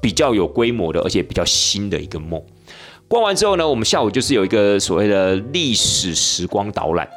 [0.00, 2.44] 比较有规模的，而且比较新的一个 mall。
[3.08, 7.08] 逛完之后呢，我们下午就是有一个所谓的历史时光导览。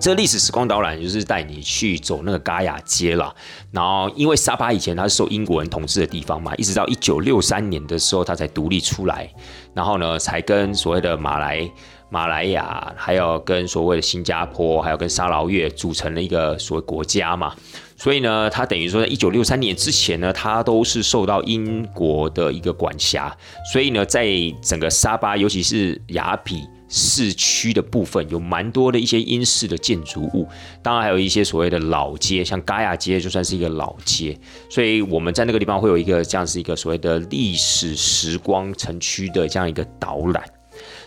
[0.00, 3.34] 这个历史时光导览就是带你去走那个嘎雅街了。
[3.70, 9.30] 然后，因为沙巴以前它是受英国人统治的地方嘛，一直到一九六三年的时候，它才独立出来。
[9.74, 11.70] 然后呢，才跟所谓的马来、
[12.08, 17.54] 马来亚，还有跟所谓的新加坡，还有跟沙劳越组成了一个所谓国家嘛。
[17.96, 23.34] 所以呢，它等于说在一九六三年之前呢，它都是受到英国的一个管辖。
[23.72, 24.26] 所以呢，在
[24.62, 26.64] 整个沙巴，尤其是雅比。
[26.96, 30.48] 市区的部分有蛮多的一些英式的建筑物，
[30.80, 34.38] 当然还有一些所谓的老街，像嘎亚街就算是一个老街，
[34.70, 40.44] 所以我们在那个地方会有一个这样是一个所谓的历史时光城区的这样一个导览。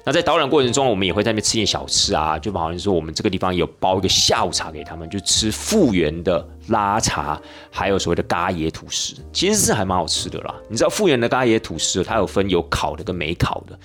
[0.05, 10.53] 那在导览过程中，我们也会在那边吃点小吃啊，就好像说我们这个地方有包一个下午茶给他们，就吃复原的拉茶，还有所谓的嘎野吐司，其实是还蛮好吃的啦。
[10.69, 13.79] 你知道复原的嘎野吐司，它有分有烤的跟没烤的。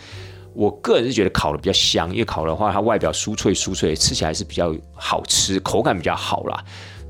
[0.55, 6.65] 我个人是觉得烤的比较香，因为烤的话，它外表酥脆酥脆，吃起来是比较好吃，口感比较好啦。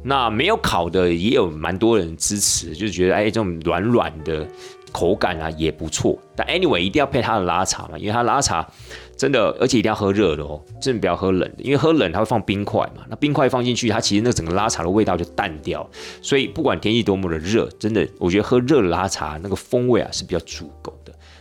[0.05, 4.45] 那没有烤的也有蛮多人支持，就是觉得哎，这种软软的
[4.91, 6.19] 口感啊也不错。
[6.35, 8.69] 但 anyway 一定要配它的拉茶嘛，因为它拉茶
[9.17, 15.89] 真的，而且一定要喝热的哦，真的不要喝冷的，因为喝冷它会放冰块嘛，那冰块放进去，它其实那整个拉茶的味道就淡掉。
[16.21, 20.93] 所以不管天气多么的热，真的我觉得喝热的拉茶那个风味啊是比较足够。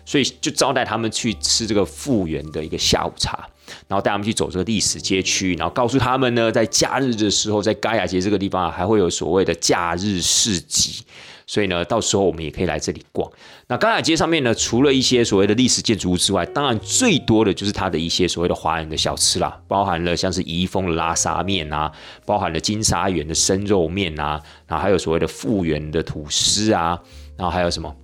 [0.06, 3.48] 所以就招待他们去吃这个复原的一个下午茶，
[3.88, 11.04] 然后带他们去走这个历史街区，然后告诉他们呢，在假日的时候，在嘎雅街这个地方还会有所谓的假日市集，
[11.46, 13.30] 所以呢，到时候我们也可以来这里逛。
[13.68, 21.90] 那嘎雅街上面呢，除了一些所谓的历史建筑物之外，当然最多的就是它的一些所谓的华人的小吃啦，包含了像是怡丰拉沙面啊，
[22.26, 27.00] 包含了金沙园的生肉面啊，然后还有所谓的复原的吐司啊，
[27.38, 27.96] 然后还有什么？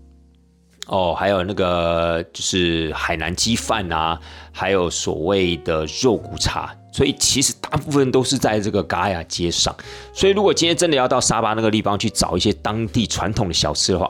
[0.87, 4.19] 哦，还有那个就是海南鸡饭啊，
[4.51, 9.75] 还有所谓的肉骨茶，所以其实大部分都是在这个嘎雅街上。
[10.13, 14.09] 所以如果今天真的要到沙巴那个地方去找一些当地传统的小吃的话，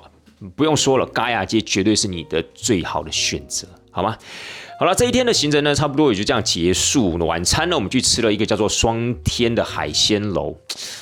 [0.56, 4.16] 不用说了，嘎雅街绝对是你的最好的选择，好吗？
[4.80, 7.18] 好了，这一天的行程呢，差不多也就这样结束。
[7.18, 10.56] 晚餐呢，我们去吃了一个叫做双天的海鲜楼，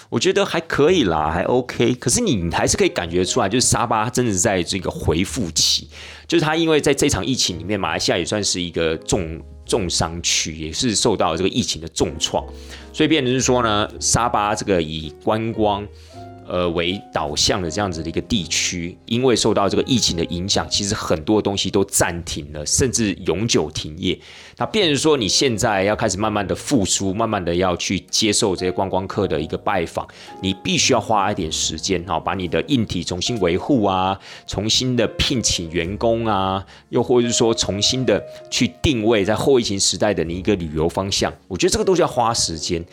[0.09, 1.93] 我觉得还可以啦，还 OK。
[1.95, 5.89] 可是你还是可以感觉出来，就是沙巴真的在这个回复期，
[6.25, 12.45] 就是它因为在这场疫情里面，马来西亚也算是一个重重伤区，也是受到这个疫情的重创，
[12.93, 15.85] 所以变成是说呢，沙巴这个以观光。
[16.47, 24.17] 呃，为导向的这样子的一个地区，因为受到这个疫情的影响，其实很多东西都暂停了，甚至永久停业。
[24.57, 30.07] 那变成说，你现在要开始慢慢的复苏，慢慢的要去接受这些观光客的一个拜访，
[30.41, 41.33] 你必须要花一点时间哈，把你的硬体重新维护啊，重新的聘请员工啊，又或者是说重新的去定位在后疫情时代的你一个旅游方向。
[41.47, 42.85] 我觉得这个都是要花时间。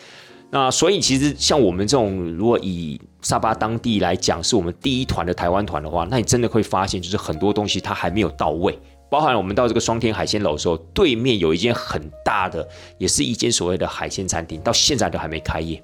[0.53, 8.77] 那所以其实像我们这种，如果以沙巴当地来讲，是我们第一团的台湾团的话，那你真的会发现，就是很多东西它还没有到位。
[9.09, 12.67] 包含我们到这个双天海鲜楼的时候，对面有一间很大的，
[12.99, 15.83] 也是一间所谓的海鲜餐厅，到现在都还没开业。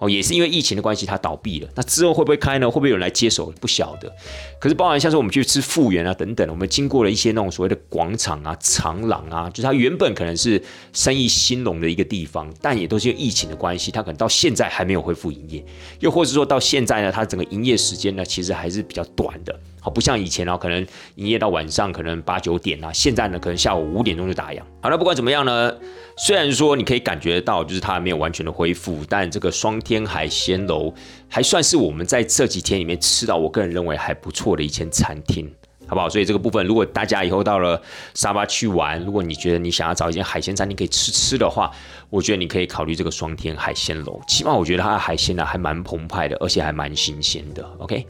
[0.00, 1.68] 哦，也是因为疫情的关系，它倒闭了。
[1.76, 2.66] 那之后会不会开呢？
[2.68, 3.52] 会不会有人来接手？
[3.60, 4.10] 不晓得。
[4.58, 10.62] 可是包含像是我们去吃复原啊等等，我们经过了一些那种所谓的广场啊、长廊啊，就是它原本可能是
[10.94, 15.62] 生意兴隆的一个地方，但也都是因为疫情的关系，它可能到现在还没有恢复营业，
[15.98, 19.60] 又或者说到现在呢，它整个营业时间呢，其实还是比较短的。
[19.80, 24.60] 好，不像以前哦，可能营业到晚上可能八九点啊，现在呢，可能下午五点钟就打烊。
[24.82, 25.74] 好了，不管怎么样呢，
[26.18, 30.92] 虽然说你可以感觉到就是它还没有完全的恢复，但这个双天海鲜楼
[31.28, 35.50] 还算是我们在这几天里面吃到我个人认为还不错的一间餐厅，
[35.86, 36.10] 好不好？
[36.10, 37.80] 所以这个部分，如果大家以后到了
[38.12, 41.70] 沙巴去玩，如果你觉得你想要找一间海鲜餐厅可以吃吃的话，
[42.10, 44.20] 我觉得你可以考虑这个双天海鲜楼。
[44.28, 47.64] 起码我觉得它的海鲜呢还蛮澎湃的，而且还蛮新鲜的。
[47.78, 48.06] OK。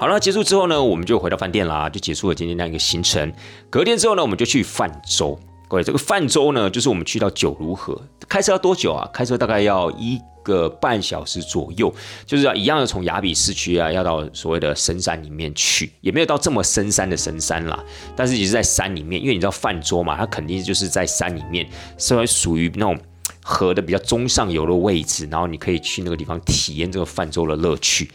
[0.00, 3.32] 好了，结束之后呢，我们就回到饭店啦，就结束了今天那一个行程。
[3.68, 5.36] 隔天之后呢，我们就去泛舟。
[5.66, 9.10] 各位，这个泛舟呢，就是我们去到九如河，开车要多久啊？
[9.12, 11.92] 开车大概要一个半小时左右，
[12.24, 17.82] 就是要一样的从雅比市区啊，要到所谓的深山里面去，也没有到这么深山的深山啦，
[18.14, 22.96] 但是也是在山里面，因为你知道泛舟嘛，它肯定就是在山里面，稍微属于那种
[23.42, 28.08] 河的比较中上游的位置，然后你可以去那个地方体验这个泛舟的乐趣。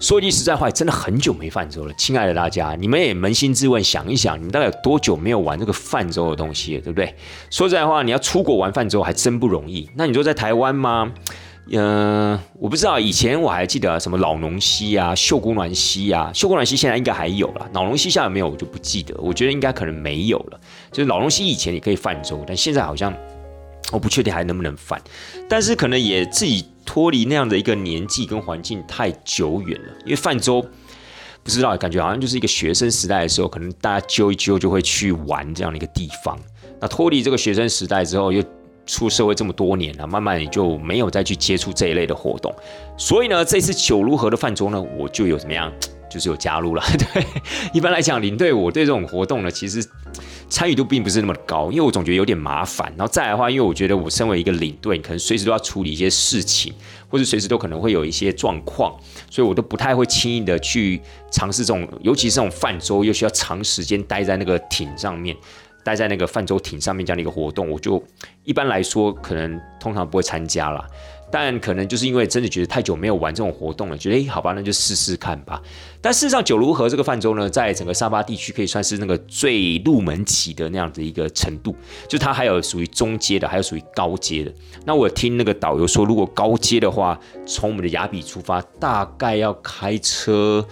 [0.00, 7.14] 说句实在话，真的很久没泛舟了，亲爱的大家，你们也扪心自问，想一想，你们大概有多久没有玩这个泛舟的东西了，对不对？
[7.50, 9.88] 说实在话，你要出国玩泛舟还真不容易。
[9.94, 11.12] 那你说在台湾吗？
[11.70, 12.98] 嗯，我不知道。
[12.98, 19.14] 以前我还记得什么老农溪啊、秀姑峦溪啊，秀姑峦溪现在应该还有了，老农溪下有没有我就不记得。
[19.18, 20.58] 我觉得应该可能没有了。
[20.90, 23.14] 就是老农溪以前也可以泛舟，但现在好像
[23.92, 24.98] 我不确定还能不能泛，
[25.46, 26.64] 但是可能也自己。
[26.84, 30.64] 脱离那样的一个年纪跟环境太久远了，因为泛舟
[31.42, 36.38] 不知道，感觉好像就是一个学生时代的时候，可能大家揪一揪就会去玩这样的一个地方。
[36.80, 38.42] 那脱离这个学生时代之后，又
[38.86, 42.54] 出社会这么多年了，慢慢也就没有再去接触这一类的活动。
[42.98, 45.72] 所以呢，这次九如河的泛舟呢，我就有怎么样，
[46.10, 46.82] 就是有加入了。
[46.98, 47.24] 对，
[47.72, 49.82] 一般来讲，领队我对这种活动呢，其实。
[50.48, 52.92] 参与度并不是那么高，因为我总觉得有点麻烦。
[52.98, 56.74] 然后再来的话，因为我觉得我身为一个领队，可能随时都要处理一些事情，
[57.08, 58.92] 或者随时都可能会有一些状况，
[59.30, 61.00] 所以我都不太会轻易的去
[61.30, 65.36] 尝试这种，尤其是这种泛舟又需要长时间待在那个艇上面，
[65.84, 68.02] 待在那个泛舟艇上面这样的一个活动，我就
[68.42, 70.84] 一般来说可能通常不会参加了。
[71.30, 75.62] 但可能就是因为真的觉得太久没有玩这种活动了，觉得哎，好吧，那就试试看吧。
[76.00, 81.76] 但事实上，九如河这个泛舟呢，在整个沙巴地区可以算是那个最入门级的那样的一个程度，
[82.08, 84.52] 就它还有属于中阶的，还有属于高阶的。
[84.84, 90.66] 那我听那个导游说，如果高阶的话，从我们的雅比出发，大概要开车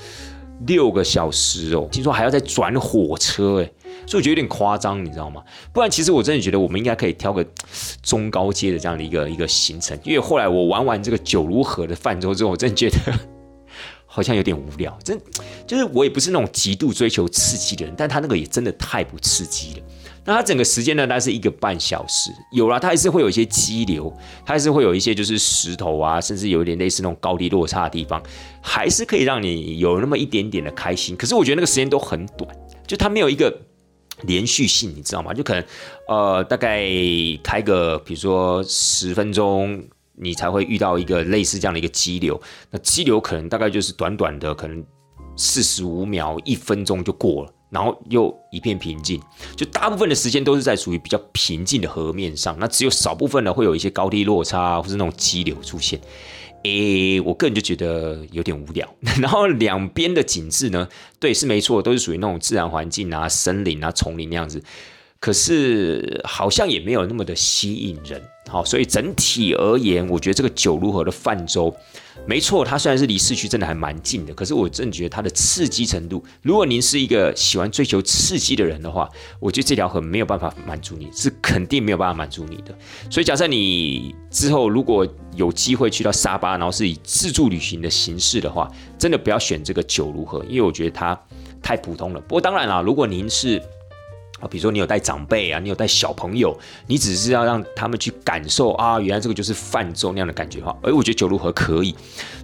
[0.66, 3.70] 六个小时哦，听说还要再转火车，哎。
[4.06, 5.42] 所以我觉得有点夸张，你知道吗？
[5.70, 7.44] 不然其实我真的觉得我们应该可以挑个
[8.02, 9.98] 中高阶的这样的一个一个行程。
[10.02, 12.96] 因为后来我玩完这个九如河的泛舟之后，我真的觉得
[14.06, 14.96] 好像有点无聊。
[15.04, 15.20] 真
[15.66, 19.82] 就是我也不是那种极度追求刺激的人，但他那个也真的太不刺激了。
[20.28, 22.30] 那它整个时间呢，大概是一个半小时。
[22.52, 24.14] 有了，它还是会有一些激流，
[24.44, 28.22] 它还是会有一些就是石头啊，甚至有一点类似那种高低落差的地方，
[28.60, 31.16] 还是可以让你有那么一点点的开心。
[31.16, 32.54] 可是我觉得那个时间都很短，
[32.86, 33.62] 就它没有一个。
[34.22, 35.32] 连续性你知道吗？
[35.32, 35.64] 就可能，
[36.08, 36.84] 呃，大概
[37.40, 39.80] 开个，比如说十分钟，
[40.16, 42.40] 你才会遇到一个类似这样的一个激流。
[42.68, 44.84] 那激流可能大概就是短短的，可能
[45.36, 49.20] 四十五秒、一分钟就过了，然后又一片平静。
[49.56, 56.00] 就大部分的时间都是在属于比较平静的河面上，那只有少部分呢会有一些高低落差或是那种激流出现。
[56.64, 58.88] 诶，我个人就觉得有点无聊。
[59.22, 60.88] 然后两边的景致呢，
[61.20, 64.60] 对，是没错，都是属于那种自然环境啊、森林啊、丛林那样子。
[65.20, 68.22] 可是好像也没有那么的吸引人。
[68.48, 71.74] 好，所以整体而言，我觉得这个九如河的泛舟。
[72.26, 79.08] 没错，它虽然是离市区真的还蛮近的，可是我真觉得它的刺激程度，如果您是一个喜欢追求刺激的人的话，
[79.38, 82.76] 我觉得这条河没有办法满足你，是肯定没有办法满足你的。
[83.10, 85.06] 所以假设你之后如果
[85.36, 91.18] 有机会去到沙巴，然后是以自助旅行的形式的话，真的不要选这个九如河，因为我觉得它
[91.62, 92.20] 太普通了。
[92.22, 93.62] 不过当然啦，如果您是
[94.40, 101.94] 啊，比如说你有带长辈啊，你有带小朋友，你只是要让他们去感受啊，原来这个就是泛舟那样的感觉的话，哎，我觉得九如河可以。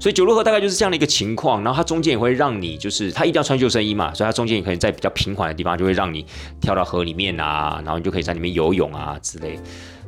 [0.01, 6.27] 所以九如河大概就是这样的一个情况，然后它中间也会让你，就是它一定要穿救生衣嘛，所以它中间也可以在比较平缓的地方，就会让你
[6.61, 9.59] 跳到河里面啊，然后你就可以在里面游泳啊之类。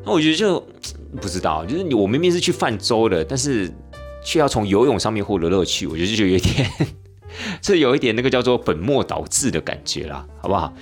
[0.05, 0.61] 那我觉得就
[1.21, 3.73] 不知道，就是我明明是去泛舟的，但是
[4.25, 6.71] 却要从游泳上面获得乐趣，我觉得就有点。
[7.61, 10.73] 这有一点那个叫做本末倒置的感觉啦，好不好？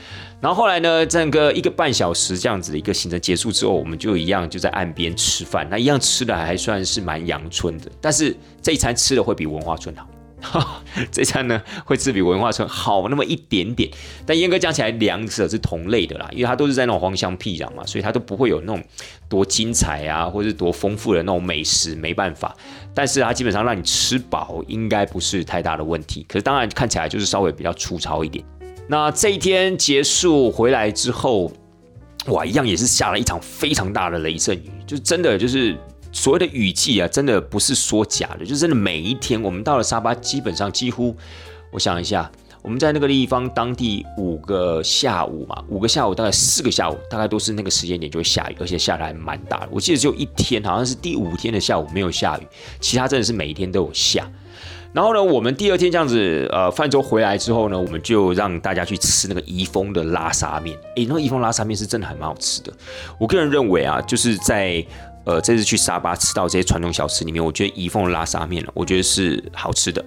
[0.40, 10.06] 然后后来呢，整个一个半小时这样子的一个行程结束之后，我们就一样就在岸边吃饭，那一样吃的还算是蛮阳春的，但是这一餐吃的会比文化村好。
[11.10, 13.90] 这餐呢会吃比文化村好那么一点点，
[14.24, 18.82] 但严格讲起来，两者是同类的啦，因为它都是在那种荒乡僻壤嘛，所以它都不会有那种
[19.28, 22.54] 多精彩啊，或是多丰富的那种美食，没办法。
[22.94, 26.24] 但是它基本上让你吃饱，应该不是太大的问题。
[26.28, 28.44] 可是当然看起来就是稍微比较粗糙一点。
[28.88, 31.50] 那这一天结束回来之后，
[32.26, 35.76] 哇，一样也是下了一场非常大的雷阵雨，就真的就是。
[36.14, 41.14] 所谓的雨季啊，真的不是说假的，就真的每一天，我们到了沙巴，基本上几乎，
[41.72, 42.30] 我想一下，
[42.62, 49.68] 我们在那个地方当地五个下午嘛，五个下午大概四个下午，大概都是那个时间点就会下雨，而且下的还蛮大的。
[49.72, 52.46] 我记得只有一天，好像是第五天的下午没有下雨，
[52.80, 54.30] 其他真的是每一天都有下。
[54.92, 60.78] 然后呢，我们第二天这样子，呃，泛舟回来之后呢，我们就让大家去吃那个怡丰的拉沙面。
[60.94, 62.72] 诶，那个怡丰拉沙面是真的还蛮好吃的。
[63.18, 64.86] 我个人认为啊，就是在
[65.24, 70.04] 呃，这次去沙巴吃到这些传统小吃里面，我觉得怡丰拉沙面我觉得是好吃的。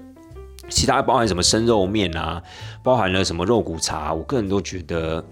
[0.70, 2.42] 其他包含什么生肉面啊，
[2.84, 5.24] 包含了什么肉骨茶，我个人都觉得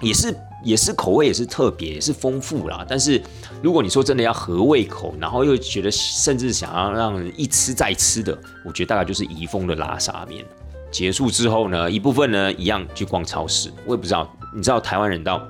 [0.00, 0.34] 也是
[0.64, 2.84] 也是口味也是特别，也是丰富啦。
[2.88, 3.22] 但是
[3.62, 10.44] 如果你说真的要合胃口，然后又觉得甚至想要让人一吃再吃的，我觉得大概就是怡丰的拉沙面。
[10.90, 15.40] 结束之后呢，一部分呢一样去逛超市，我也不知道，你知道台湾人到。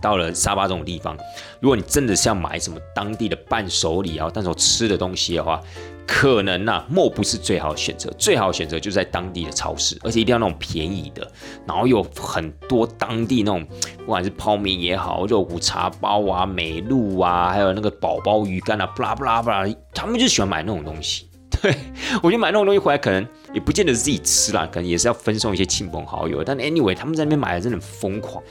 [0.00, 1.16] 到了沙巴这种地方，
[1.60, 5.60] 如果你真的是要买什么当地的伴手礼啊，但是我吃的东西的话，
[6.06, 8.10] 可能呐，莫不是最好的选择。
[8.18, 11.30] 最好的选择就在当地的超市，而且一定要那种便宜的，
[11.66, 13.64] 然后有很多当地那种，
[13.98, 21.28] 不管是泡面也好，肉骨茶包啊、美露啊，还有那个宝宝鱼干啊，布拉布拉布拉，他们就喜欢买那种东西。
[21.60, 21.74] 对
[22.22, 26.42] 我觉得买那种东西回来，可能也不见得是自己吃啦，可能也是要分送一些亲朋好友。
[26.42, 28.42] 但 anyway，他们在那边买的真的很疯狂。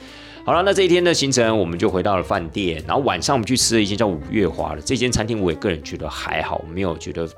[0.49, 7.29] 好了，那这一天的行程我们就回到了饭店，然后晚上我们去吃了一间叫五月花的这间餐厅，我也个人觉得还好，没有觉得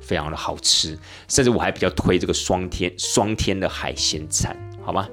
[0.00, 0.96] 非常的好吃，
[1.26, 5.08] 甚至我还比较推这个双天双天的海鲜餐，好吗？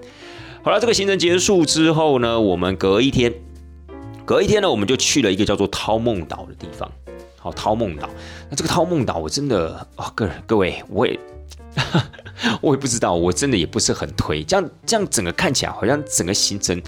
[0.62, 3.34] 好了，这个行程结束之后呢，我们隔一天，
[4.26, 6.88] 隔一天呢，我们就去了一个叫做涛梦岛的地方。
[7.40, 8.08] 好，涛梦岛，
[8.52, 11.20] 那这个涛梦岛我真的啊，个人各位我也
[12.62, 16.80] 我也不知道，我真的也不是很推，这样这样整个看起来好像整个行程。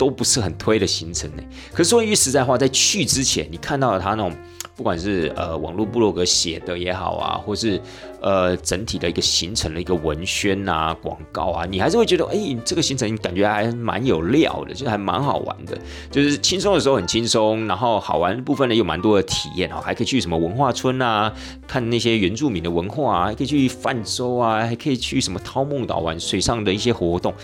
[0.00, 1.42] 都不是很推的行程呢。
[1.74, 4.32] 可是说一句实在话，在去之前，你看到了他那种，
[4.74, 7.78] 不管是呃网络部落格写的也好啊，或是
[8.22, 15.78] 呃整体的一个行程的一个文宣啊、广告啊，你还是会觉得，哎，这个行程感觉还蛮有料的，就还蛮好玩的。
[16.10, 21.30] 就是轻松的时候很轻松，然后好玩的部分呢有蛮多的体验哦，还可以去什么文化村啊，
[21.68, 27.34] 看那些原住民的文化啊，还可以去泛舟啊，还可以去什么涛梦岛玩水上的一些活动，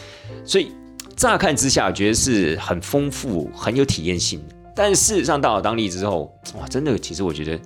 [0.42, 0.68] 所以。
[1.16, 7.58] 乍看之下，觉得是很丰富、很有体验性的，但事实上到了当地之后，哇，真的，其实我觉得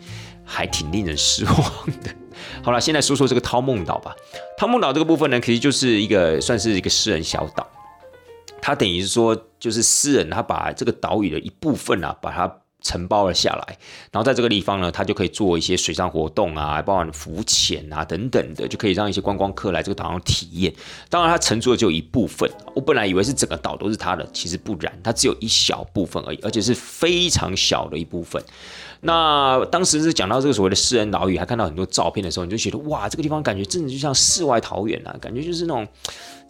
[0.45, 1.55] 还挺令人失望
[2.03, 2.15] 的。
[2.63, 4.15] 好了，现在说说这个涛梦岛吧。
[4.57, 7.67] 涛梦岛这个部分呢，其实就是一个算是一个私人小岛，
[8.63, 12.60] 它等于说，就是私人他把这个岛屿的一部分啊，把它。
[12.81, 13.79] 承包了下来，
[14.11, 20.73] 然后在这个地方呢，它就可以做一些水上活动啊，包含浮潜啊等等的，就可以让一些观光客来这个岛上体验。
[21.09, 28.43] 当然，它乘坐的只有一部分，我本来以为是整个岛都是它的，其实不然，它只有一小部分而已，而且是非常小的一部分。
[29.03, 35.87] 那当时是讲到这个所谓的私人岛屿，还看到很多照片的时候，你就觉得哇，这个地方感觉真的就像世外桃源啊，感觉就是那种。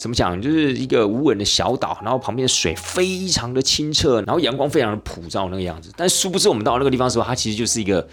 [0.00, 0.40] 怎么讲？
[0.40, 5.92] 就是一个无人的小岛，然后旁边的水非常的清澈，然后阳光非常的普照那个样子。
[5.94, 8.08] 但殊不知，我们到那个地方的时候，它其实就是一个，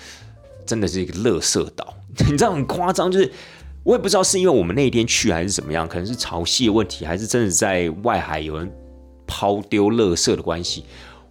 [0.65, 1.93] 真的是一个垃圾岛。
[2.29, 3.31] 你知道很夸张，就是
[3.83, 8.69] 我也不知道是因为我们那一天去还是怎么样，可能是潮汐的问题，还是真的在外海有人
[9.25, 10.83] 抛丢垃圾的关系。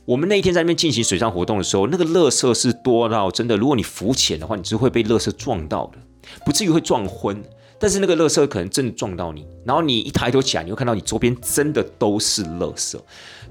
[0.06, 5.98] 我们那一天在那边进行水上活动的时候，那个垃圾是多到真的，如果你浮潜的话，你是会被垃圾撞到的，
[6.46, 7.44] 不至于会撞昏。
[7.78, 12.98] 但是那个垃圾可能真的撞到你，然后你一抬头起来，你会看到你周边真的都是垃圾。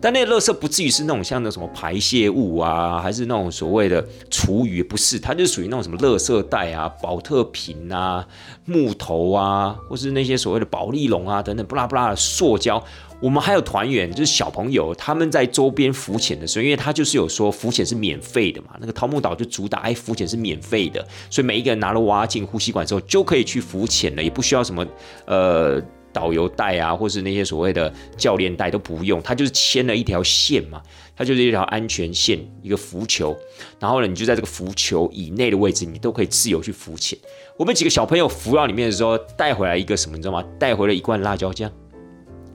[0.02, 8.26] 但那个垃圾不至于是那种像那什么排泄物啊，还是那种所谓的厨余，不是，它就属于那种什么垃圾袋啊、保特瓶啊、
[8.66, 12.84] 木头啊，或是那些所谓的保利龙啊等等，不拉不拉的塑胶。
[13.22, 24.86] 我们还有团员，就是小朋友，他们在周边浮潜的时候，因为他就是有说浮潜是免费的嘛，那个桃木岛就主打哎浮潜是免费的，所以每一个人拿了蛙镜、呼吸管之后就可以去浮潜了，也不需要什么
[25.26, 25.82] 呃
[26.16, 30.82] 导游带啊，或是那些所谓的教练带都不用，他就是牵了一条线嘛，
[31.14, 33.36] 它就是一条安全线，一个浮球，
[33.78, 37.20] 然后呢，你就在这个浮球以内的位置，你都可以自由去浮潜。
[37.58, 40.42] 我们几个小朋友浮到里面的时候，带回来一个什么，你知道吗？
[40.58, 41.70] 带回了一罐辣椒酱。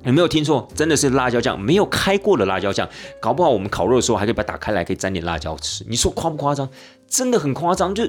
[0.04, 0.66] 有没有听错？
[0.74, 2.88] 真的是辣椒酱，没有开过的辣椒酱，
[3.20, 5.84] 搞不好我们烤肉的时候还可以把它打开来，可以沾点辣椒吃。
[5.86, 6.66] 你说夸不夸张？
[7.06, 8.08] 真的很夸张，就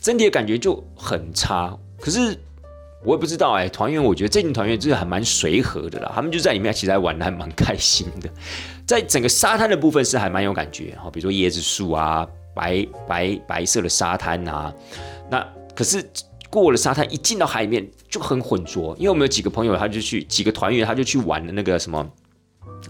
[0.00, 1.76] 整体的感觉就很差。
[1.98, 2.38] 可是
[3.06, 8.28] 我也不知道哎，团员我觉得这群团员真的还蛮随和的啦，他们就在里面其实还玩的还蛮开心的。
[8.84, 14.74] 在整个沙滩的部分是还蛮有感觉，哈，比如说椰子树啊，白白白色的沙滩啊，
[15.30, 16.04] 那可是。
[16.48, 18.96] 过了沙滩，一进到海里面就很浑浊。
[18.96, 22.08] 因为我们有几个朋友，他就去几个团员，他就去玩的那个什么，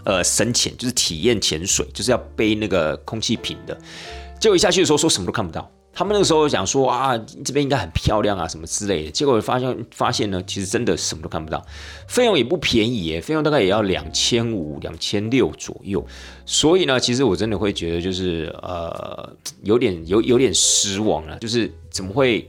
[0.05, 3.77] 呃，深潜，就是体验潜水，就是要背那个空气瓶的。
[4.39, 5.69] 结果一下去的时候，说什么都看不到。
[5.97, 9.09] 他们那个时候想说啊，这边应该很漂亮啊，什么之类的。
[9.09, 11.65] 结果发现发现呢，其实真的什么都看不到。
[12.07, 16.05] 费用也不便宜耶，费用大概也要两千五、两千六左右。
[16.45, 22.47] 所以呢，其实我真的会觉得就是呃，有点有有点失望了，就是怎么会？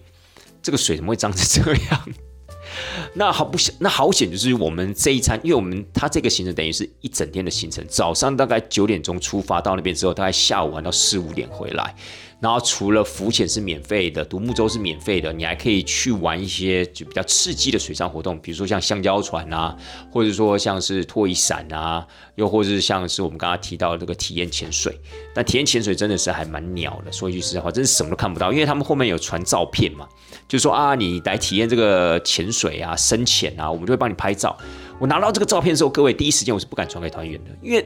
[0.60, 2.08] 这个水怎么会脏成这样？
[3.14, 11.94] 那好不险，那好险，就是我们这一餐，因为我们他这个行程等于是一整天的行程，早上大概九点钟出发到那边之后，大概下午玩到四五点回来。
[12.40, 19.76] 然后除了浮潜是免费的，独木舟是免费的，你还可以去玩一些就比较刺激的水上活动，比如说像香蕉船啊，
[20.12, 24.96] 或者说像是拖衣伞啊，又或者是像是我们刚刚提到这个体验潜水。
[25.34, 30.06] 但体验潜水真的是还蛮鸟的，说一句实在话，真是什么都看不到，因为他们后面有传照片嘛，
[30.46, 34.56] 就说啊，你来体验这个潜水啊、深潜啊，我们就会帮你拍照。
[35.00, 37.84] 我拿到这个照片之后，各位第一时间我是不敢传给团员的，因为。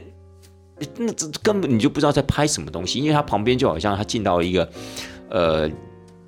[0.97, 4.69] 那这根本你就不知道在拍什么东西，因为它旁边就好像它进到一个，
[5.29, 5.69] 呃，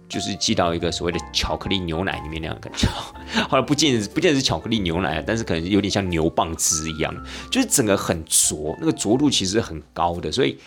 [0.08, 2.88] 就是进到一个所谓的巧克力牛奶里面那样感觉。
[3.50, 7.14] 后来不见不见是巧克力牛奶，但是可能有点像牛蒡汁一样，
[7.52, 10.32] 就是整个很浊，那个浊度其实很高的。
[10.32, 10.58] 所以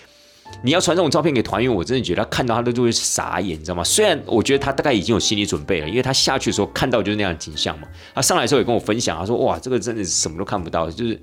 [0.62, 3.84] 你要传这种照片给团员，我真的觉得他看到他都就会傻眼，你知道吗？
[3.84, 7.86] 虽然我觉得他大概已经有心理准备了，因为他下去的时候看到就是那样的景象嘛。
[8.14, 11.18] 他上来的时候也跟我分享，他说：“哇，这个真的是什么都看不到，就是。”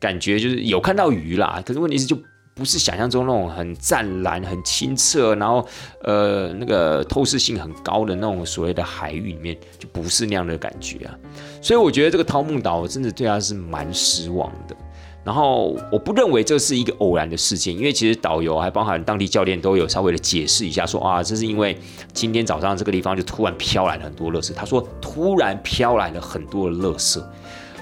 [0.00, 2.16] 感觉就是有看到鱼啦，可是问题是就
[2.54, 5.64] 不是想象中那种很湛蓝、很清澈，然后
[6.02, 11.14] 呃那个透视性很高的那种所谓的海域里面，就不是那样的感觉啊。
[11.62, 14.76] 所以我觉得这个桃木岛我真的对他是蛮失望的。
[15.24, 21.78] 然后我不认为这是一个偶然的事件，因为其实导游还包含当地教练都有稍微的解释一下，说啊这是因为
[22.14, 24.54] 今天早上这个地方就突然飘来了很多垃圾。
[24.54, 27.22] 他说突然飘来了很多的垃圾。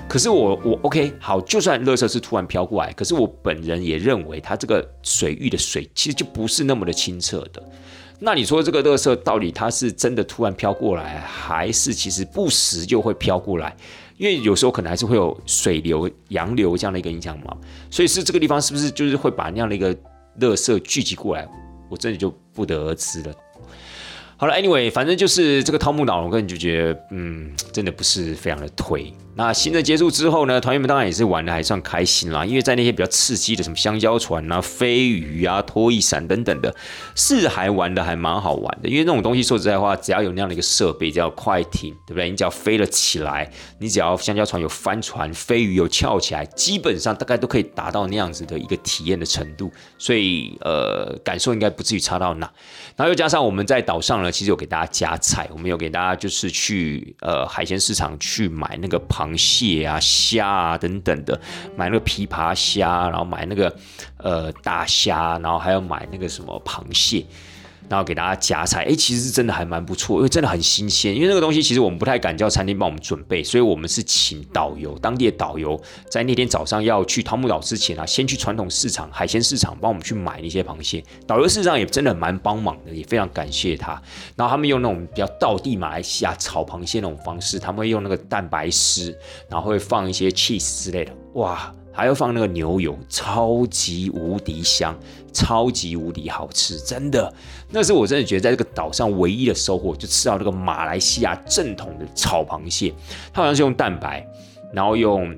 [0.09, 7.63] 可是我我 OK 好，就算垃圾是突然飘过来，可是我本人也认为它这个水域的水其实就不是那么的清澈的。
[8.19, 13.77] 那你说这个垃圾到底它是真的突然飘过来，还是其实不时就会飘过来？
[14.17, 17.55] 因为有时候可能还是会有水流、洋流这样的一个影响嘛。
[17.91, 19.95] 所以是这个地方是不是就是会把那样的一个
[20.41, 21.47] 垃圾聚集过来？
[21.91, 23.35] 我真的就不得而知了。
[24.39, 29.13] 好了，Anyway，反正就是这个汤姆岛，我个人就觉得，嗯，真的不是非常的推。
[29.39, 36.75] 那行程结束之后呢，团员们当然也是玩的还算开心啦，因为在那些比较刺激的什么香蕉船啊、飞鱼啊、拖衣伞等等的，
[37.15, 38.89] 是还玩的还蛮好玩的。
[38.89, 42.31] 因为那种东西说实在话，只要有那样的一个设备叫快艇，对不对？
[42.31, 49.71] 你只要飞了起来，你只要香蕉船有翻船，飞鱼有翘起来，基本上大概都可以达到那样子的一个体验的程度。
[49.99, 52.51] 所以呃，感受应该不至于差到哪。
[52.97, 59.26] 然后又加上我们在岛上呢，其实有给大家加菜，我们有给大家就是去呃海鲜市场去买那个螃。
[59.27, 61.41] 螃蟹啊、虾啊等等的，
[61.77, 63.75] 买那个琵琶虾，然后买那个
[64.19, 67.25] 呃大虾，然后还要买那个什么螃蟹。
[67.89, 71.15] 然后给大家夹菜，哎，其实是真的还蛮不错，因为真的很新鲜。
[71.15, 75.81] 因为那个东西其实我们不太敢叫餐厅帮我们准备，所以我们是请导游，当地的导游
[76.11, 81.03] 在那天早上要去汤姆岛之前啊，先去传统市场、海鲜市场帮我们去买那些螃蟹。
[81.27, 84.01] 导游事实上也真的蛮帮忙的，也非常感谢他。
[84.35, 89.17] 然后他们用那种比较道地马来西亚炒螃蟹那种方式，他们会用那个蛋白丝，
[89.49, 91.73] 然后会放一些 cheese 之类的，哇！
[91.93, 94.95] 还要放那个牛油，超级无敌香，
[95.33, 97.33] 超级无敌好吃，真的，
[97.71, 102.95] 那是我真的觉得在这个岛上唯一的收获，就吃到这个马来西亚正统的炒螃蟹，
[103.33, 104.27] 它好像是用蛋白，
[104.73, 105.37] 然后用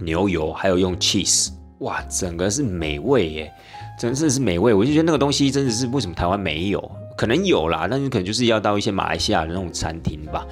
[0.00, 3.52] 牛油，还有用 cheese，哇，整个是美味耶，
[3.98, 6.90] 真的是美味，我就觉得那个东西真的是为什么台湾没有？
[7.14, 10.44] 可能有啦，但是可能就是要到一些马来西亚的那种餐厅吧。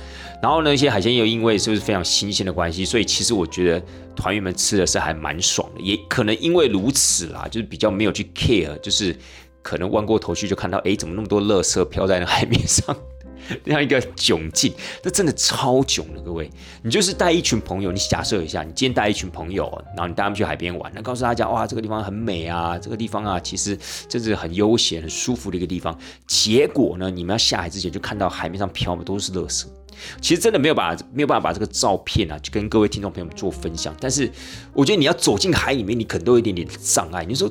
[0.42, 3.82] 然后呢，一些海鲜又因为是不是非常新鲜的关系，所以其实我觉得
[4.14, 5.80] 团员们吃的是还蛮爽的。
[5.80, 9.16] 也可能因为如此啦，就是比较没有去 care，就是
[9.62, 12.96] 可能弯过头去就看到，哎，怎么那么多垃圾飘在那海面上？
[13.64, 16.48] 那样一个窘境，那真的超囧的，各位。
[16.82, 23.76] 你就是带一群朋友，你假设一下，你今天带一群朋友，然后你带他们去海边玩，那告诉大家，哇，这个地方很美啊，这个地方啊，其实
[24.08, 25.98] 真是很悠闲、很舒服的一个地方。
[26.28, 29.64] 结果呢，你们要下海之前就看到海面上飘的都是垃圾。
[30.20, 33.92] 其实真的没有把没有办法把这个照片啊，就跟各位听众朋友们做分享。
[33.98, 34.30] 但是
[34.72, 37.24] 我觉得你要走进海里面，你可能都有一点点障碍。
[37.24, 37.50] 你说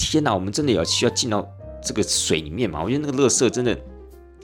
[0.00, 1.46] 天哪，我们真的要需要进到
[1.82, 2.82] 这个水里面嘛？
[2.82, 3.78] 我觉得那个垃圾真的。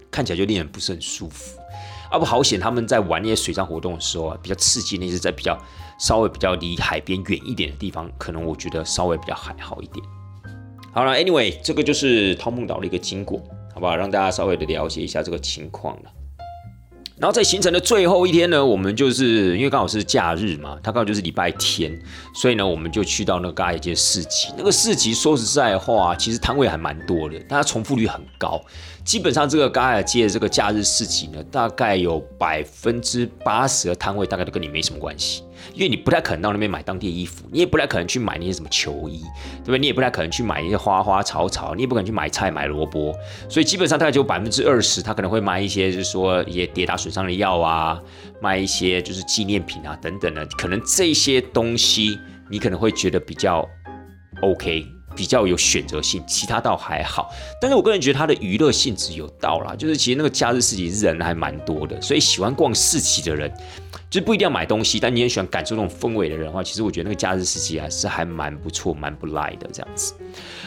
[0.08, 1.58] 看起来就令人不是很舒服，
[2.10, 2.58] 啊不好险！
[2.58, 5.58] 他们在玩那些水上活动的时候啊，比较刺激，那是在比较
[5.98, 10.02] 稍微比较离海边远一点的地方，可能我觉得稍微比较还好一点。
[10.92, 13.42] 好了，Anyway，这个就是汤梦岛的一个经过，
[13.74, 13.94] 好不好？
[13.94, 16.10] 让大家稍微的了解一下这个情况了。
[17.18, 21.98] 然后在行程的最后一天呢，我们就是因为刚好是假日嘛，它刚好就是礼拜天，
[22.34, 24.48] 所以呢，我们就去到那个嘎野街市集。
[24.54, 28.60] 那个市集说实在话，其实摊位还蛮多的，但它重复率很高。
[29.02, 35.42] 基本上这个嘎雅街的这个假日市集呢，大概有百分之八十的摊位大概都跟你没什么关系，
[35.74, 39.22] 因为你不太可能到那边买当地衣服，你也不太可能去买那些什么球衣，
[39.64, 39.78] 对不对？
[39.78, 43.14] 你也不太可能去买一些花花草草，你也不可能去买菜买萝卜，
[43.48, 48.00] 所以基本上大概就百分之二十，他可能会卖一些就是说一些跌打损伤的药啊，
[48.40, 52.18] 卖一些就是纪念品啊等等的，可能这些东西
[52.50, 53.66] 你可能会觉得比较
[54.42, 54.86] OK。
[55.14, 57.30] 比较有选择性，其他倒还好。
[57.58, 63.50] 但是我个人觉得它的娱乐性质有到啦，就是其实那个假日市集人还蛮多的，所以喜欢逛市集的人。
[64.16, 70.14] 就不一定要买东西，但你很喜欢感受那种氛围的人的话，其实我觉得那个假日市集还是还蛮不错、蛮不赖的这样子。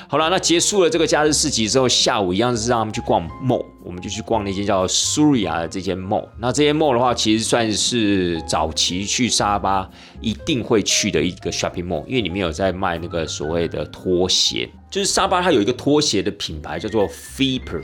[0.08, 6.28] 好了，那结束了这个假日市集之后，下午一样是让他们去逛 mall，我们就去逛那间叫 Surya 的这间 mall。
[6.38, 9.90] 那这间 mall 的话，其实算是早期去沙巴
[10.22, 17.82] 一定会去的一个 shopping mall，因为里面有在卖那个所谓的拖鞋，就是沙巴它有一个拖鞋的品牌叫做 Feper。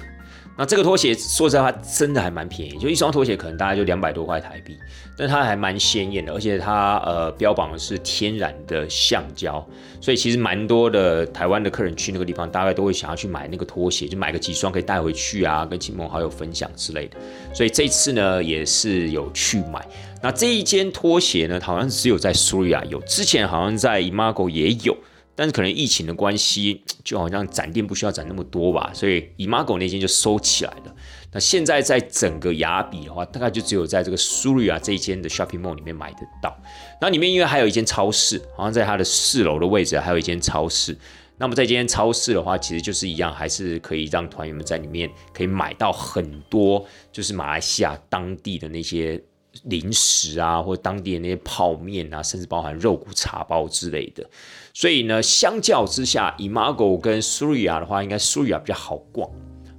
[0.57, 4.77] 那这个拖鞋说实在话，真的还蛮便宜，就一双拖鞋可能大概就两百多块台币，
[5.17, 9.67] 但它还蛮鲜艳的，而且它呃标榜的是天然的橡胶，
[9.99, 17.17] 所以其实蛮多的台湾的客人去那个地方，大概都会想要去买那个拖鞋，就买个几双可以带回去啊，跟亲朋好友分享之类的。
[17.53, 19.85] 所以这次呢也是有去买。
[20.23, 24.95] 那这一间拖鞋呢，好像只有在苏瑞亚有，之前好像在 Imago 也有。
[25.36, 30.95] 但是可能疫情的关系，就好像展店不需要展那么多吧，所以以马狗那间就收起来了。
[31.33, 36.57] 那现在在整个雅比的话，大概就只有在这个苏瑞亚这一间的 shopping mall 里面买得到。
[37.01, 40.97] 那里面因为还有一间超市，好像在它的四楼的位置还有一间超市。
[41.38, 49.21] 那么在这间超市的话，其实就是一样，还是可以让团员们在里面可以买到很多，就是马来西亚当地的那些。
[49.63, 54.29] 零食啊，或者当地的那些泡面啊，甚至包含肉骨茶包之类的。
[54.76, 59.28] 所以呢，相较之下，Imago 跟 Suria 的话，应该 Suria 比较好逛。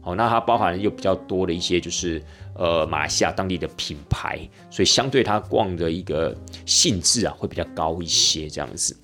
[0.01, 2.23] 好，那它包含又比较多的一些，就是
[2.55, 6.35] 呃马来西亚当地的品牌，所以相对它逛的一个
[6.65, 8.97] 性质啊，会比较高一些这样子。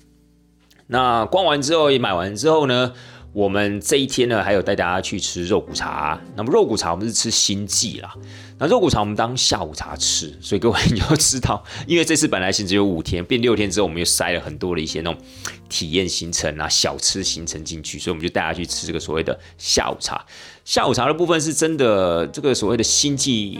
[0.87, 2.91] 那逛完之后，也买完之后呢？
[3.33, 6.21] 我们这一天呢，还有带大家去吃肉骨茶。
[6.35, 8.13] 那么肉骨茶我们是吃新记啦，
[8.59, 15.19] 那肉骨茶我们当下午茶吃，所以各位你要知道， 因为这次本来行程有五天，变六天之后，我们又塞了很多的一些那种
[15.67, 20.23] 体验行程啊、小吃行程进去，所以我们就带大家去吃这个所谓的下午茶。
[20.65, 23.59] 下午茶的部分是真的，这个所谓的新记。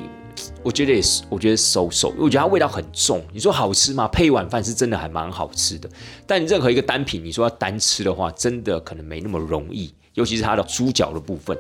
[0.64, 3.22] 我觉得也是，我觉得收手，因为我觉得它味道很重。
[3.32, 4.08] 你说好吃吗？
[4.08, 5.88] 配一碗饭是真的还蛮好吃的。
[6.26, 9.94] 但任何一个单品，你说要单吃的话，真的可能没那么容易。
[10.14, 11.58] 尤其是它的猪脚的部分，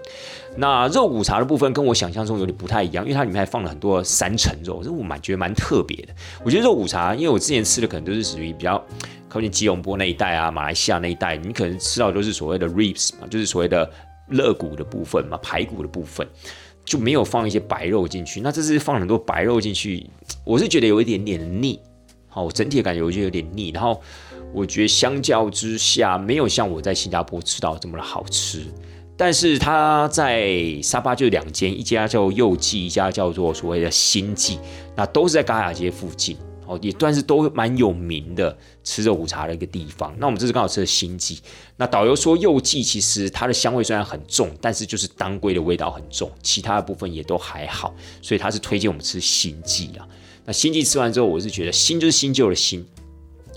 [0.56, 6.14] 那肉骨茶的部分跟我想象中有点不太一样，因为它里面还放了很多三层肉，这我蛮觉得蛮特别的。
[6.44, 8.84] 我觉得肉骨茶，因为我之前吃的可能都是属于比较
[9.28, 13.90] 靠近吉隆坡那一带啊，马来西亚那一带，你可能吃到都是所谓的 ribs 嘛，就是所谓的
[14.30, 16.28] 肋骨的部分嘛，排骨的部分。
[16.86, 20.06] 就没有放一些白肉进去，那这是放很多白肉进去，
[20.44, 21.80] 我是觉得有一点点腻，
[22.28, 23.70] 好，整体感觉我就有点腻。
[23.70, 24.02] 然后
[24.54, 28.66] 我觉得相较之下，没有像我在新加坡吃到这么的好吃。
[29.16, 34.60] 但是它在沙巴就两间，一家叫右记，一家叫做所谓的新记，
[34.94, 36.36] 那都是在嘎雅街附近。
[36.66, 40.14] 哦，也算是都蛮有名的吃肉骨茶的一个地方。
[40.18, 41.40] 那我们这次刚好吃的新记，
[41.78, 50.08] 那导游说右记其实它的香味虽然很重，但是就是当归的味道很重，其他的部分也都还好，所以他是推荐我们吃新记啊。
[50.46, 52.86] 那新记吃完之后，我是觉得新就是新旧的新，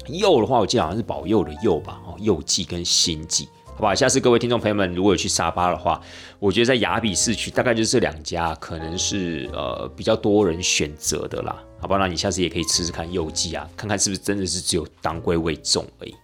[0.09, 3.49] 右的话我记得好像是保佑的佑吧，哦，右记跟新记。
[3.75, 6.01] 好吧，下次各位听众朋友们，如果有去沙巴的话，
[6.39, 11.63] 我觉得在雅比市区大概就是这两家，可能是呃比较多人选择的啦。
[11.79, 16.15] 好吧，那你下次也可以吃吃看柚记啊，看看是不是真的是只有当归味重而已。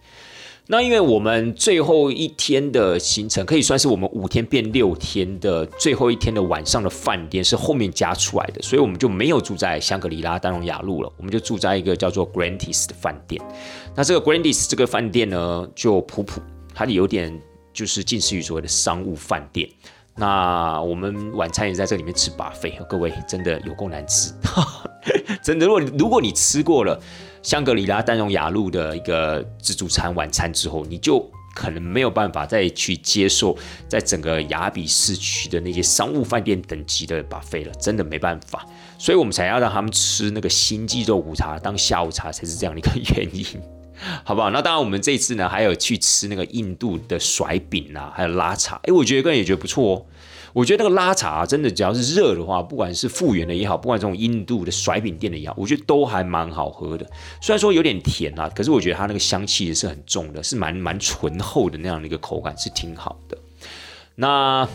[0.65, 13.41] 那因为我们最后一天的行程可以算是我们五天变六天的最后一天的晚上的饭店是后面加出来的，所以我们就没有住在香格里拉丹龙雅路了，我们就住在一个叫做 Grandis 的饭店。
[13.93, 16.41] 那这个 Grandis 这个饭店呢，就普普，
[16.73, 17.37] 它有点
[17.73, 19.69] 就是近似于所谓的商务饭店。
[20.15, 24.31] 那我们晚餐也在这里面吃把费，各位真的有够难吃，
[25.41, 25.65] 真的。
[25.65, 27.01] 如果如果你吃过了
[27.41, 31.19] 香格里拉丹荣雅路的一个自助餐晚餐之后，你就
[31.55, 33.57] 可能没有办法再去接受
[33.87, 38.65] 在整个雅比市区的那些商务饭店等级的把费了，真的没办法。
[38.99, 43.45] 所以我们才要让他们吃那个新鸡肉骨茶当下午茶，才是这样的一个原因。
[44.23, 44.49] 好不好？
[44.49, 48.79] 那当然，我们这次呢还有去吃那个印度的甩饼啊，还有拉茶。
[48.83, 50.05] 哎，我觉得个人也觉得不错哦。
[50.53, 57.03] 我觉得那个拉茶真的，只要是热的话，不管是复原的也好，不管这种印度的甩饼店的也好，我觉得都还蛮好喝的。
[57.41, 63.35] 虽然说有点甜啊，可是我觉得它那个香气也是很重的，是蛮蛮醇厚的那样的一个口感，是挺好的。
[64.13, 64.67] 那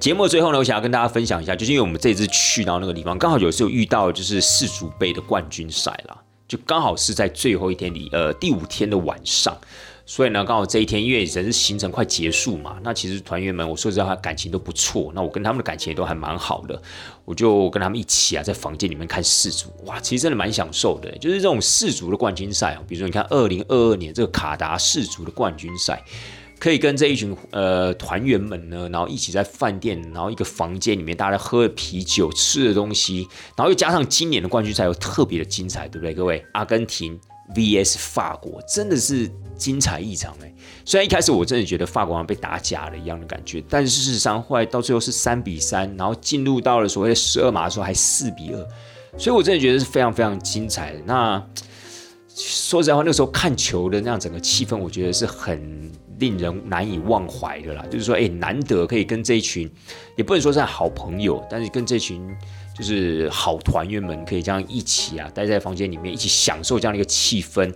[0.00, 6.18] 节目最后呢，我想要跟大家分享一下，就是因为我们这次去到那个地方，刚好有时候遇到就是世足杯的冠军赛啦。
[6.48, 9.56] 就刚好是在最后一天里，呃，第五天的晚上，
[10.04, 16.80] 所以呢，刚好这一天，因为人是行程快结束嘛，那其实团员们，我说实话，感情都不错，那我跟他们的感情也都还蛮好的，
[17.24, 26.02] 我就跟他们一起啊，在房间里面看世足，哇，其实真的蛮享受的，就是这种世足的冠军赛啊，比如说你看二零二二年这个卡达世足的冠军赛。
[26.58, 36.14] 可以跟这一群呃团员们呢，然后一起在饭店，然后一个房间里面，大家喝啤酒、吃的东西，然后又加上今年的冠军赛又特别的精彩，对不对？
[36.14, 37.18] 各位，阿根廷
[37.54, 40.52] VS 法国真的是精彩异常哎！
[40.84, 48.66] 虽然一开始我真的觉得法国好像被打假了一样的感觉，但是事实上后来到最后是三比三，然后进入到了所谓的十二码的时候还四比二，
[49.16, 50.98] 所以我真的觉得是非常非常精彩的。
[51.04, 51.40] 那
[52.66, 55.88] 说实在话，那个时候看球的那样整个气氛，我觉得是很。
[56.18, 59.70] 令人难以忘怀的啦，就是说，哎，难得可以跟这一群，
[60.16, 62.26] 也不能说是好朋友，但是跟这群
[62.74, 67.70] 就是好团员们，可以这样一起啊，待在房间里面，一起享受这样的一个气氛，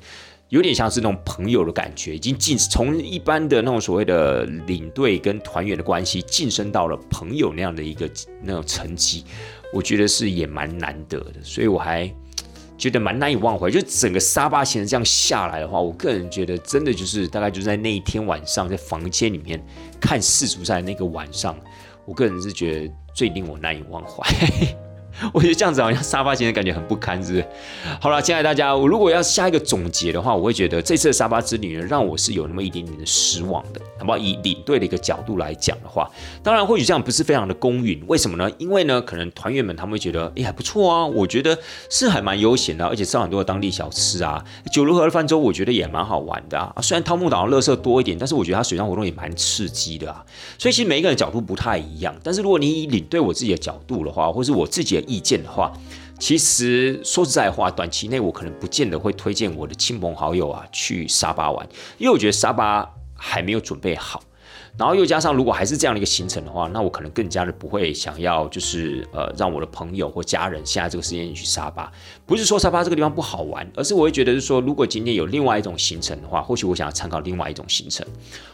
[0.49, 8.11] 有点像是那种朋友的感觉，已经晋从一般的那种所谓的领队跟团员的关系，晋升到了朋友那样的一个
[8.43, 9.23] 那种层级，
[9.75, 12.11] 我觉得是也蛮难得的，所以我还。
[12.81, 19.63] 觉得蛮难以忘怀，就整个沙巴行程这样下来的话，我个人觉得真的就是大概就在那一天晚上，在房间里面
[20.01, 21.55] 看世足赛那个晚上，
[22.07, 24.25] 我个人是觉得最令我难以忘怀。
[25.35, 27.47] 我觉得这样子好像沙发型的感觉很不堪，是不是？
[28.01, 34.17] 好了，亲爱的大家，我如果要下一个总结的话，我会觉得这次的沙发之旅呢，让我是有那么一点点的失望的，好不好？
[34.19, 36.11] 以领队的一个角度来讲的话，
[36.43, 38.51] 当然或许这样不是非常的公允，为什么呢？
[38.59, 41.59] 因为呢，可能团员们他们会觉得，哎，还不错啊，我觉得
[41.91, 44.43] 是还蛮悠闲的，而且吃很多的当地小吃啊，
[44.73, 46.75] 九如河的泛舟，我觉得也蛮好玩的啊。
[46.81, 50.25] 虽然汤姆岛上乐色多一点，但是我觉得它水上活动也蛮刺激的啊。
[50.59, 55.10] 所以其实每一个人角度不太一样，但是如果你以领队我自己的角度的话，或是我自己的。
[55.11, 55.73] 意见的话，
[56.21, 64.23] 其实说实在话，短期内我可能不见得会推荐我的亲朋好友啊去沙巴玩，因为我觉得沙巴还没有准备好。
[64.79, 71.93] 然后又加上，如果还是这样的一个行程的话，那我可能更加的不会想要，就是呃，让我的朋友或家人现在这个时间去沙巴。
[72.25, 78.07] 不是说沙巴这个地方不好玩，而是我会觉得是说，如果今天有另外一种行程的话，或许我想要参考另外一种行程。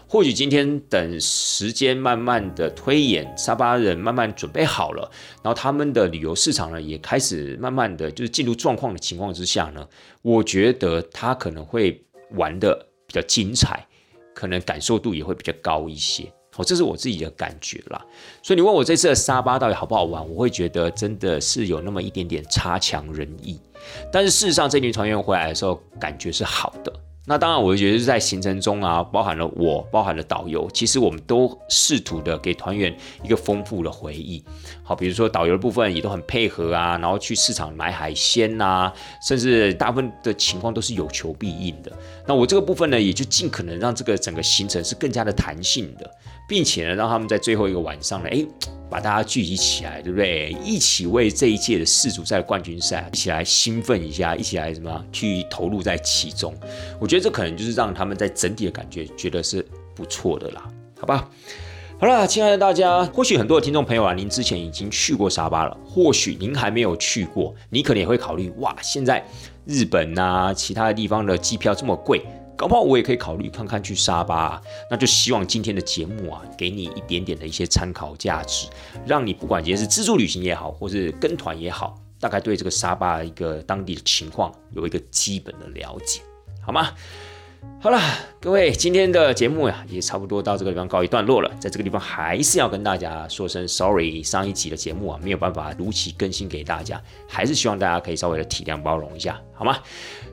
[0.09, 5.11] 或许今天等时间慢慢的推演，沙巴人慢慢准备好了，
[5.43, 9.87] 然后他们的旅游市场呢也开始慢慢的就是进入状况的情况之下呢，
[10.23, 12.05] 我觉得他可能会
[12.37, 13.87] 玩的比较精彩。
[14.37, 18.05] 可能感受度也会比较高一些，哦，这是我自己的感觉啦。
[18.43, 23.59] 所以你问我这次的沙巴到底好不好玩，我会觉得真的是有那么一点点差强人意。
[24.13, 26.93] 但是事实上，这群团员回来的时候，感觉是好的。
[27.29, 34.41] 那当然，我觉得是在行程中啊，包含了我，包含了导游，其实我们都试图的给团员一个丰富的回忆。
[34.85, 41.91] 好，比如说导游的部分也都很配合啊，然后去市场买海鲜呐，甚至大部分的情况都是有求必应的。
[42.29, 46.09] 那我这个部分呢，也就尽可能让这个整个行程是更加的弹性的，
[46.47, 48.47] 并且呢，让他们在最后一个晚上呢，哎。
[48.89, 50.57] 把大家聚集起来，对不对？
[50.65, 56.55] 一起为这一届的世足赛冠军赛一起来兴奋一下，一起来什么去投入在其中。
[57.01, 59.61] 我觉得这可能就是让他们在整体的感觉觉得是
[59.93, 60.63] 不错的啦，
[61.01, 61.29] 好吧？
[61.99, 69.27] 好了，亲爱的大家，或许很多的听众朋友啊，您之前已经去过沙巴了，或许您还没有去过，你可能也会考虑哇，现在
[69.65, 72.23] 日本啊，其他的地方的机票这么贵。
[72.57, 74.63] 搞不好我也可以考虑看看去沙巴啊。
[74.91, 78.69] 那就希望今天的节目啊，给你一点点的一些参考价值，
[79.07, 86.21] 让你不管今天是自助旅行也好，或是跟团也好，大概对这个沙巴一个当地的情况有一个基本的了解，
[86.63, 86.89] 好吗？
[87.81, 88.01] 好了，
[88.41, 91.51] 各位，今天的节目呀，也差不多到这个地方告一段落了。
[91.59, 99.79] 在这个地方还是要跟大家说声 sorry，上一集的节目啊，没有办法如期更新给大家，还是希望大家可以稍微的体谅包容一下，好吗？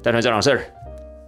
[0.04, 0.72] 大团站长事。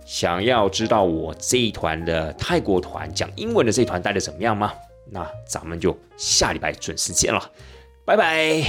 [0.05, 4.71] 想要知道我这一团的泰国团讲英文的这一团带的怎么样吗？
[5.11, 7.39] 那咱们就下礼拜准时见了
[8.05, 8.63] 拜拜。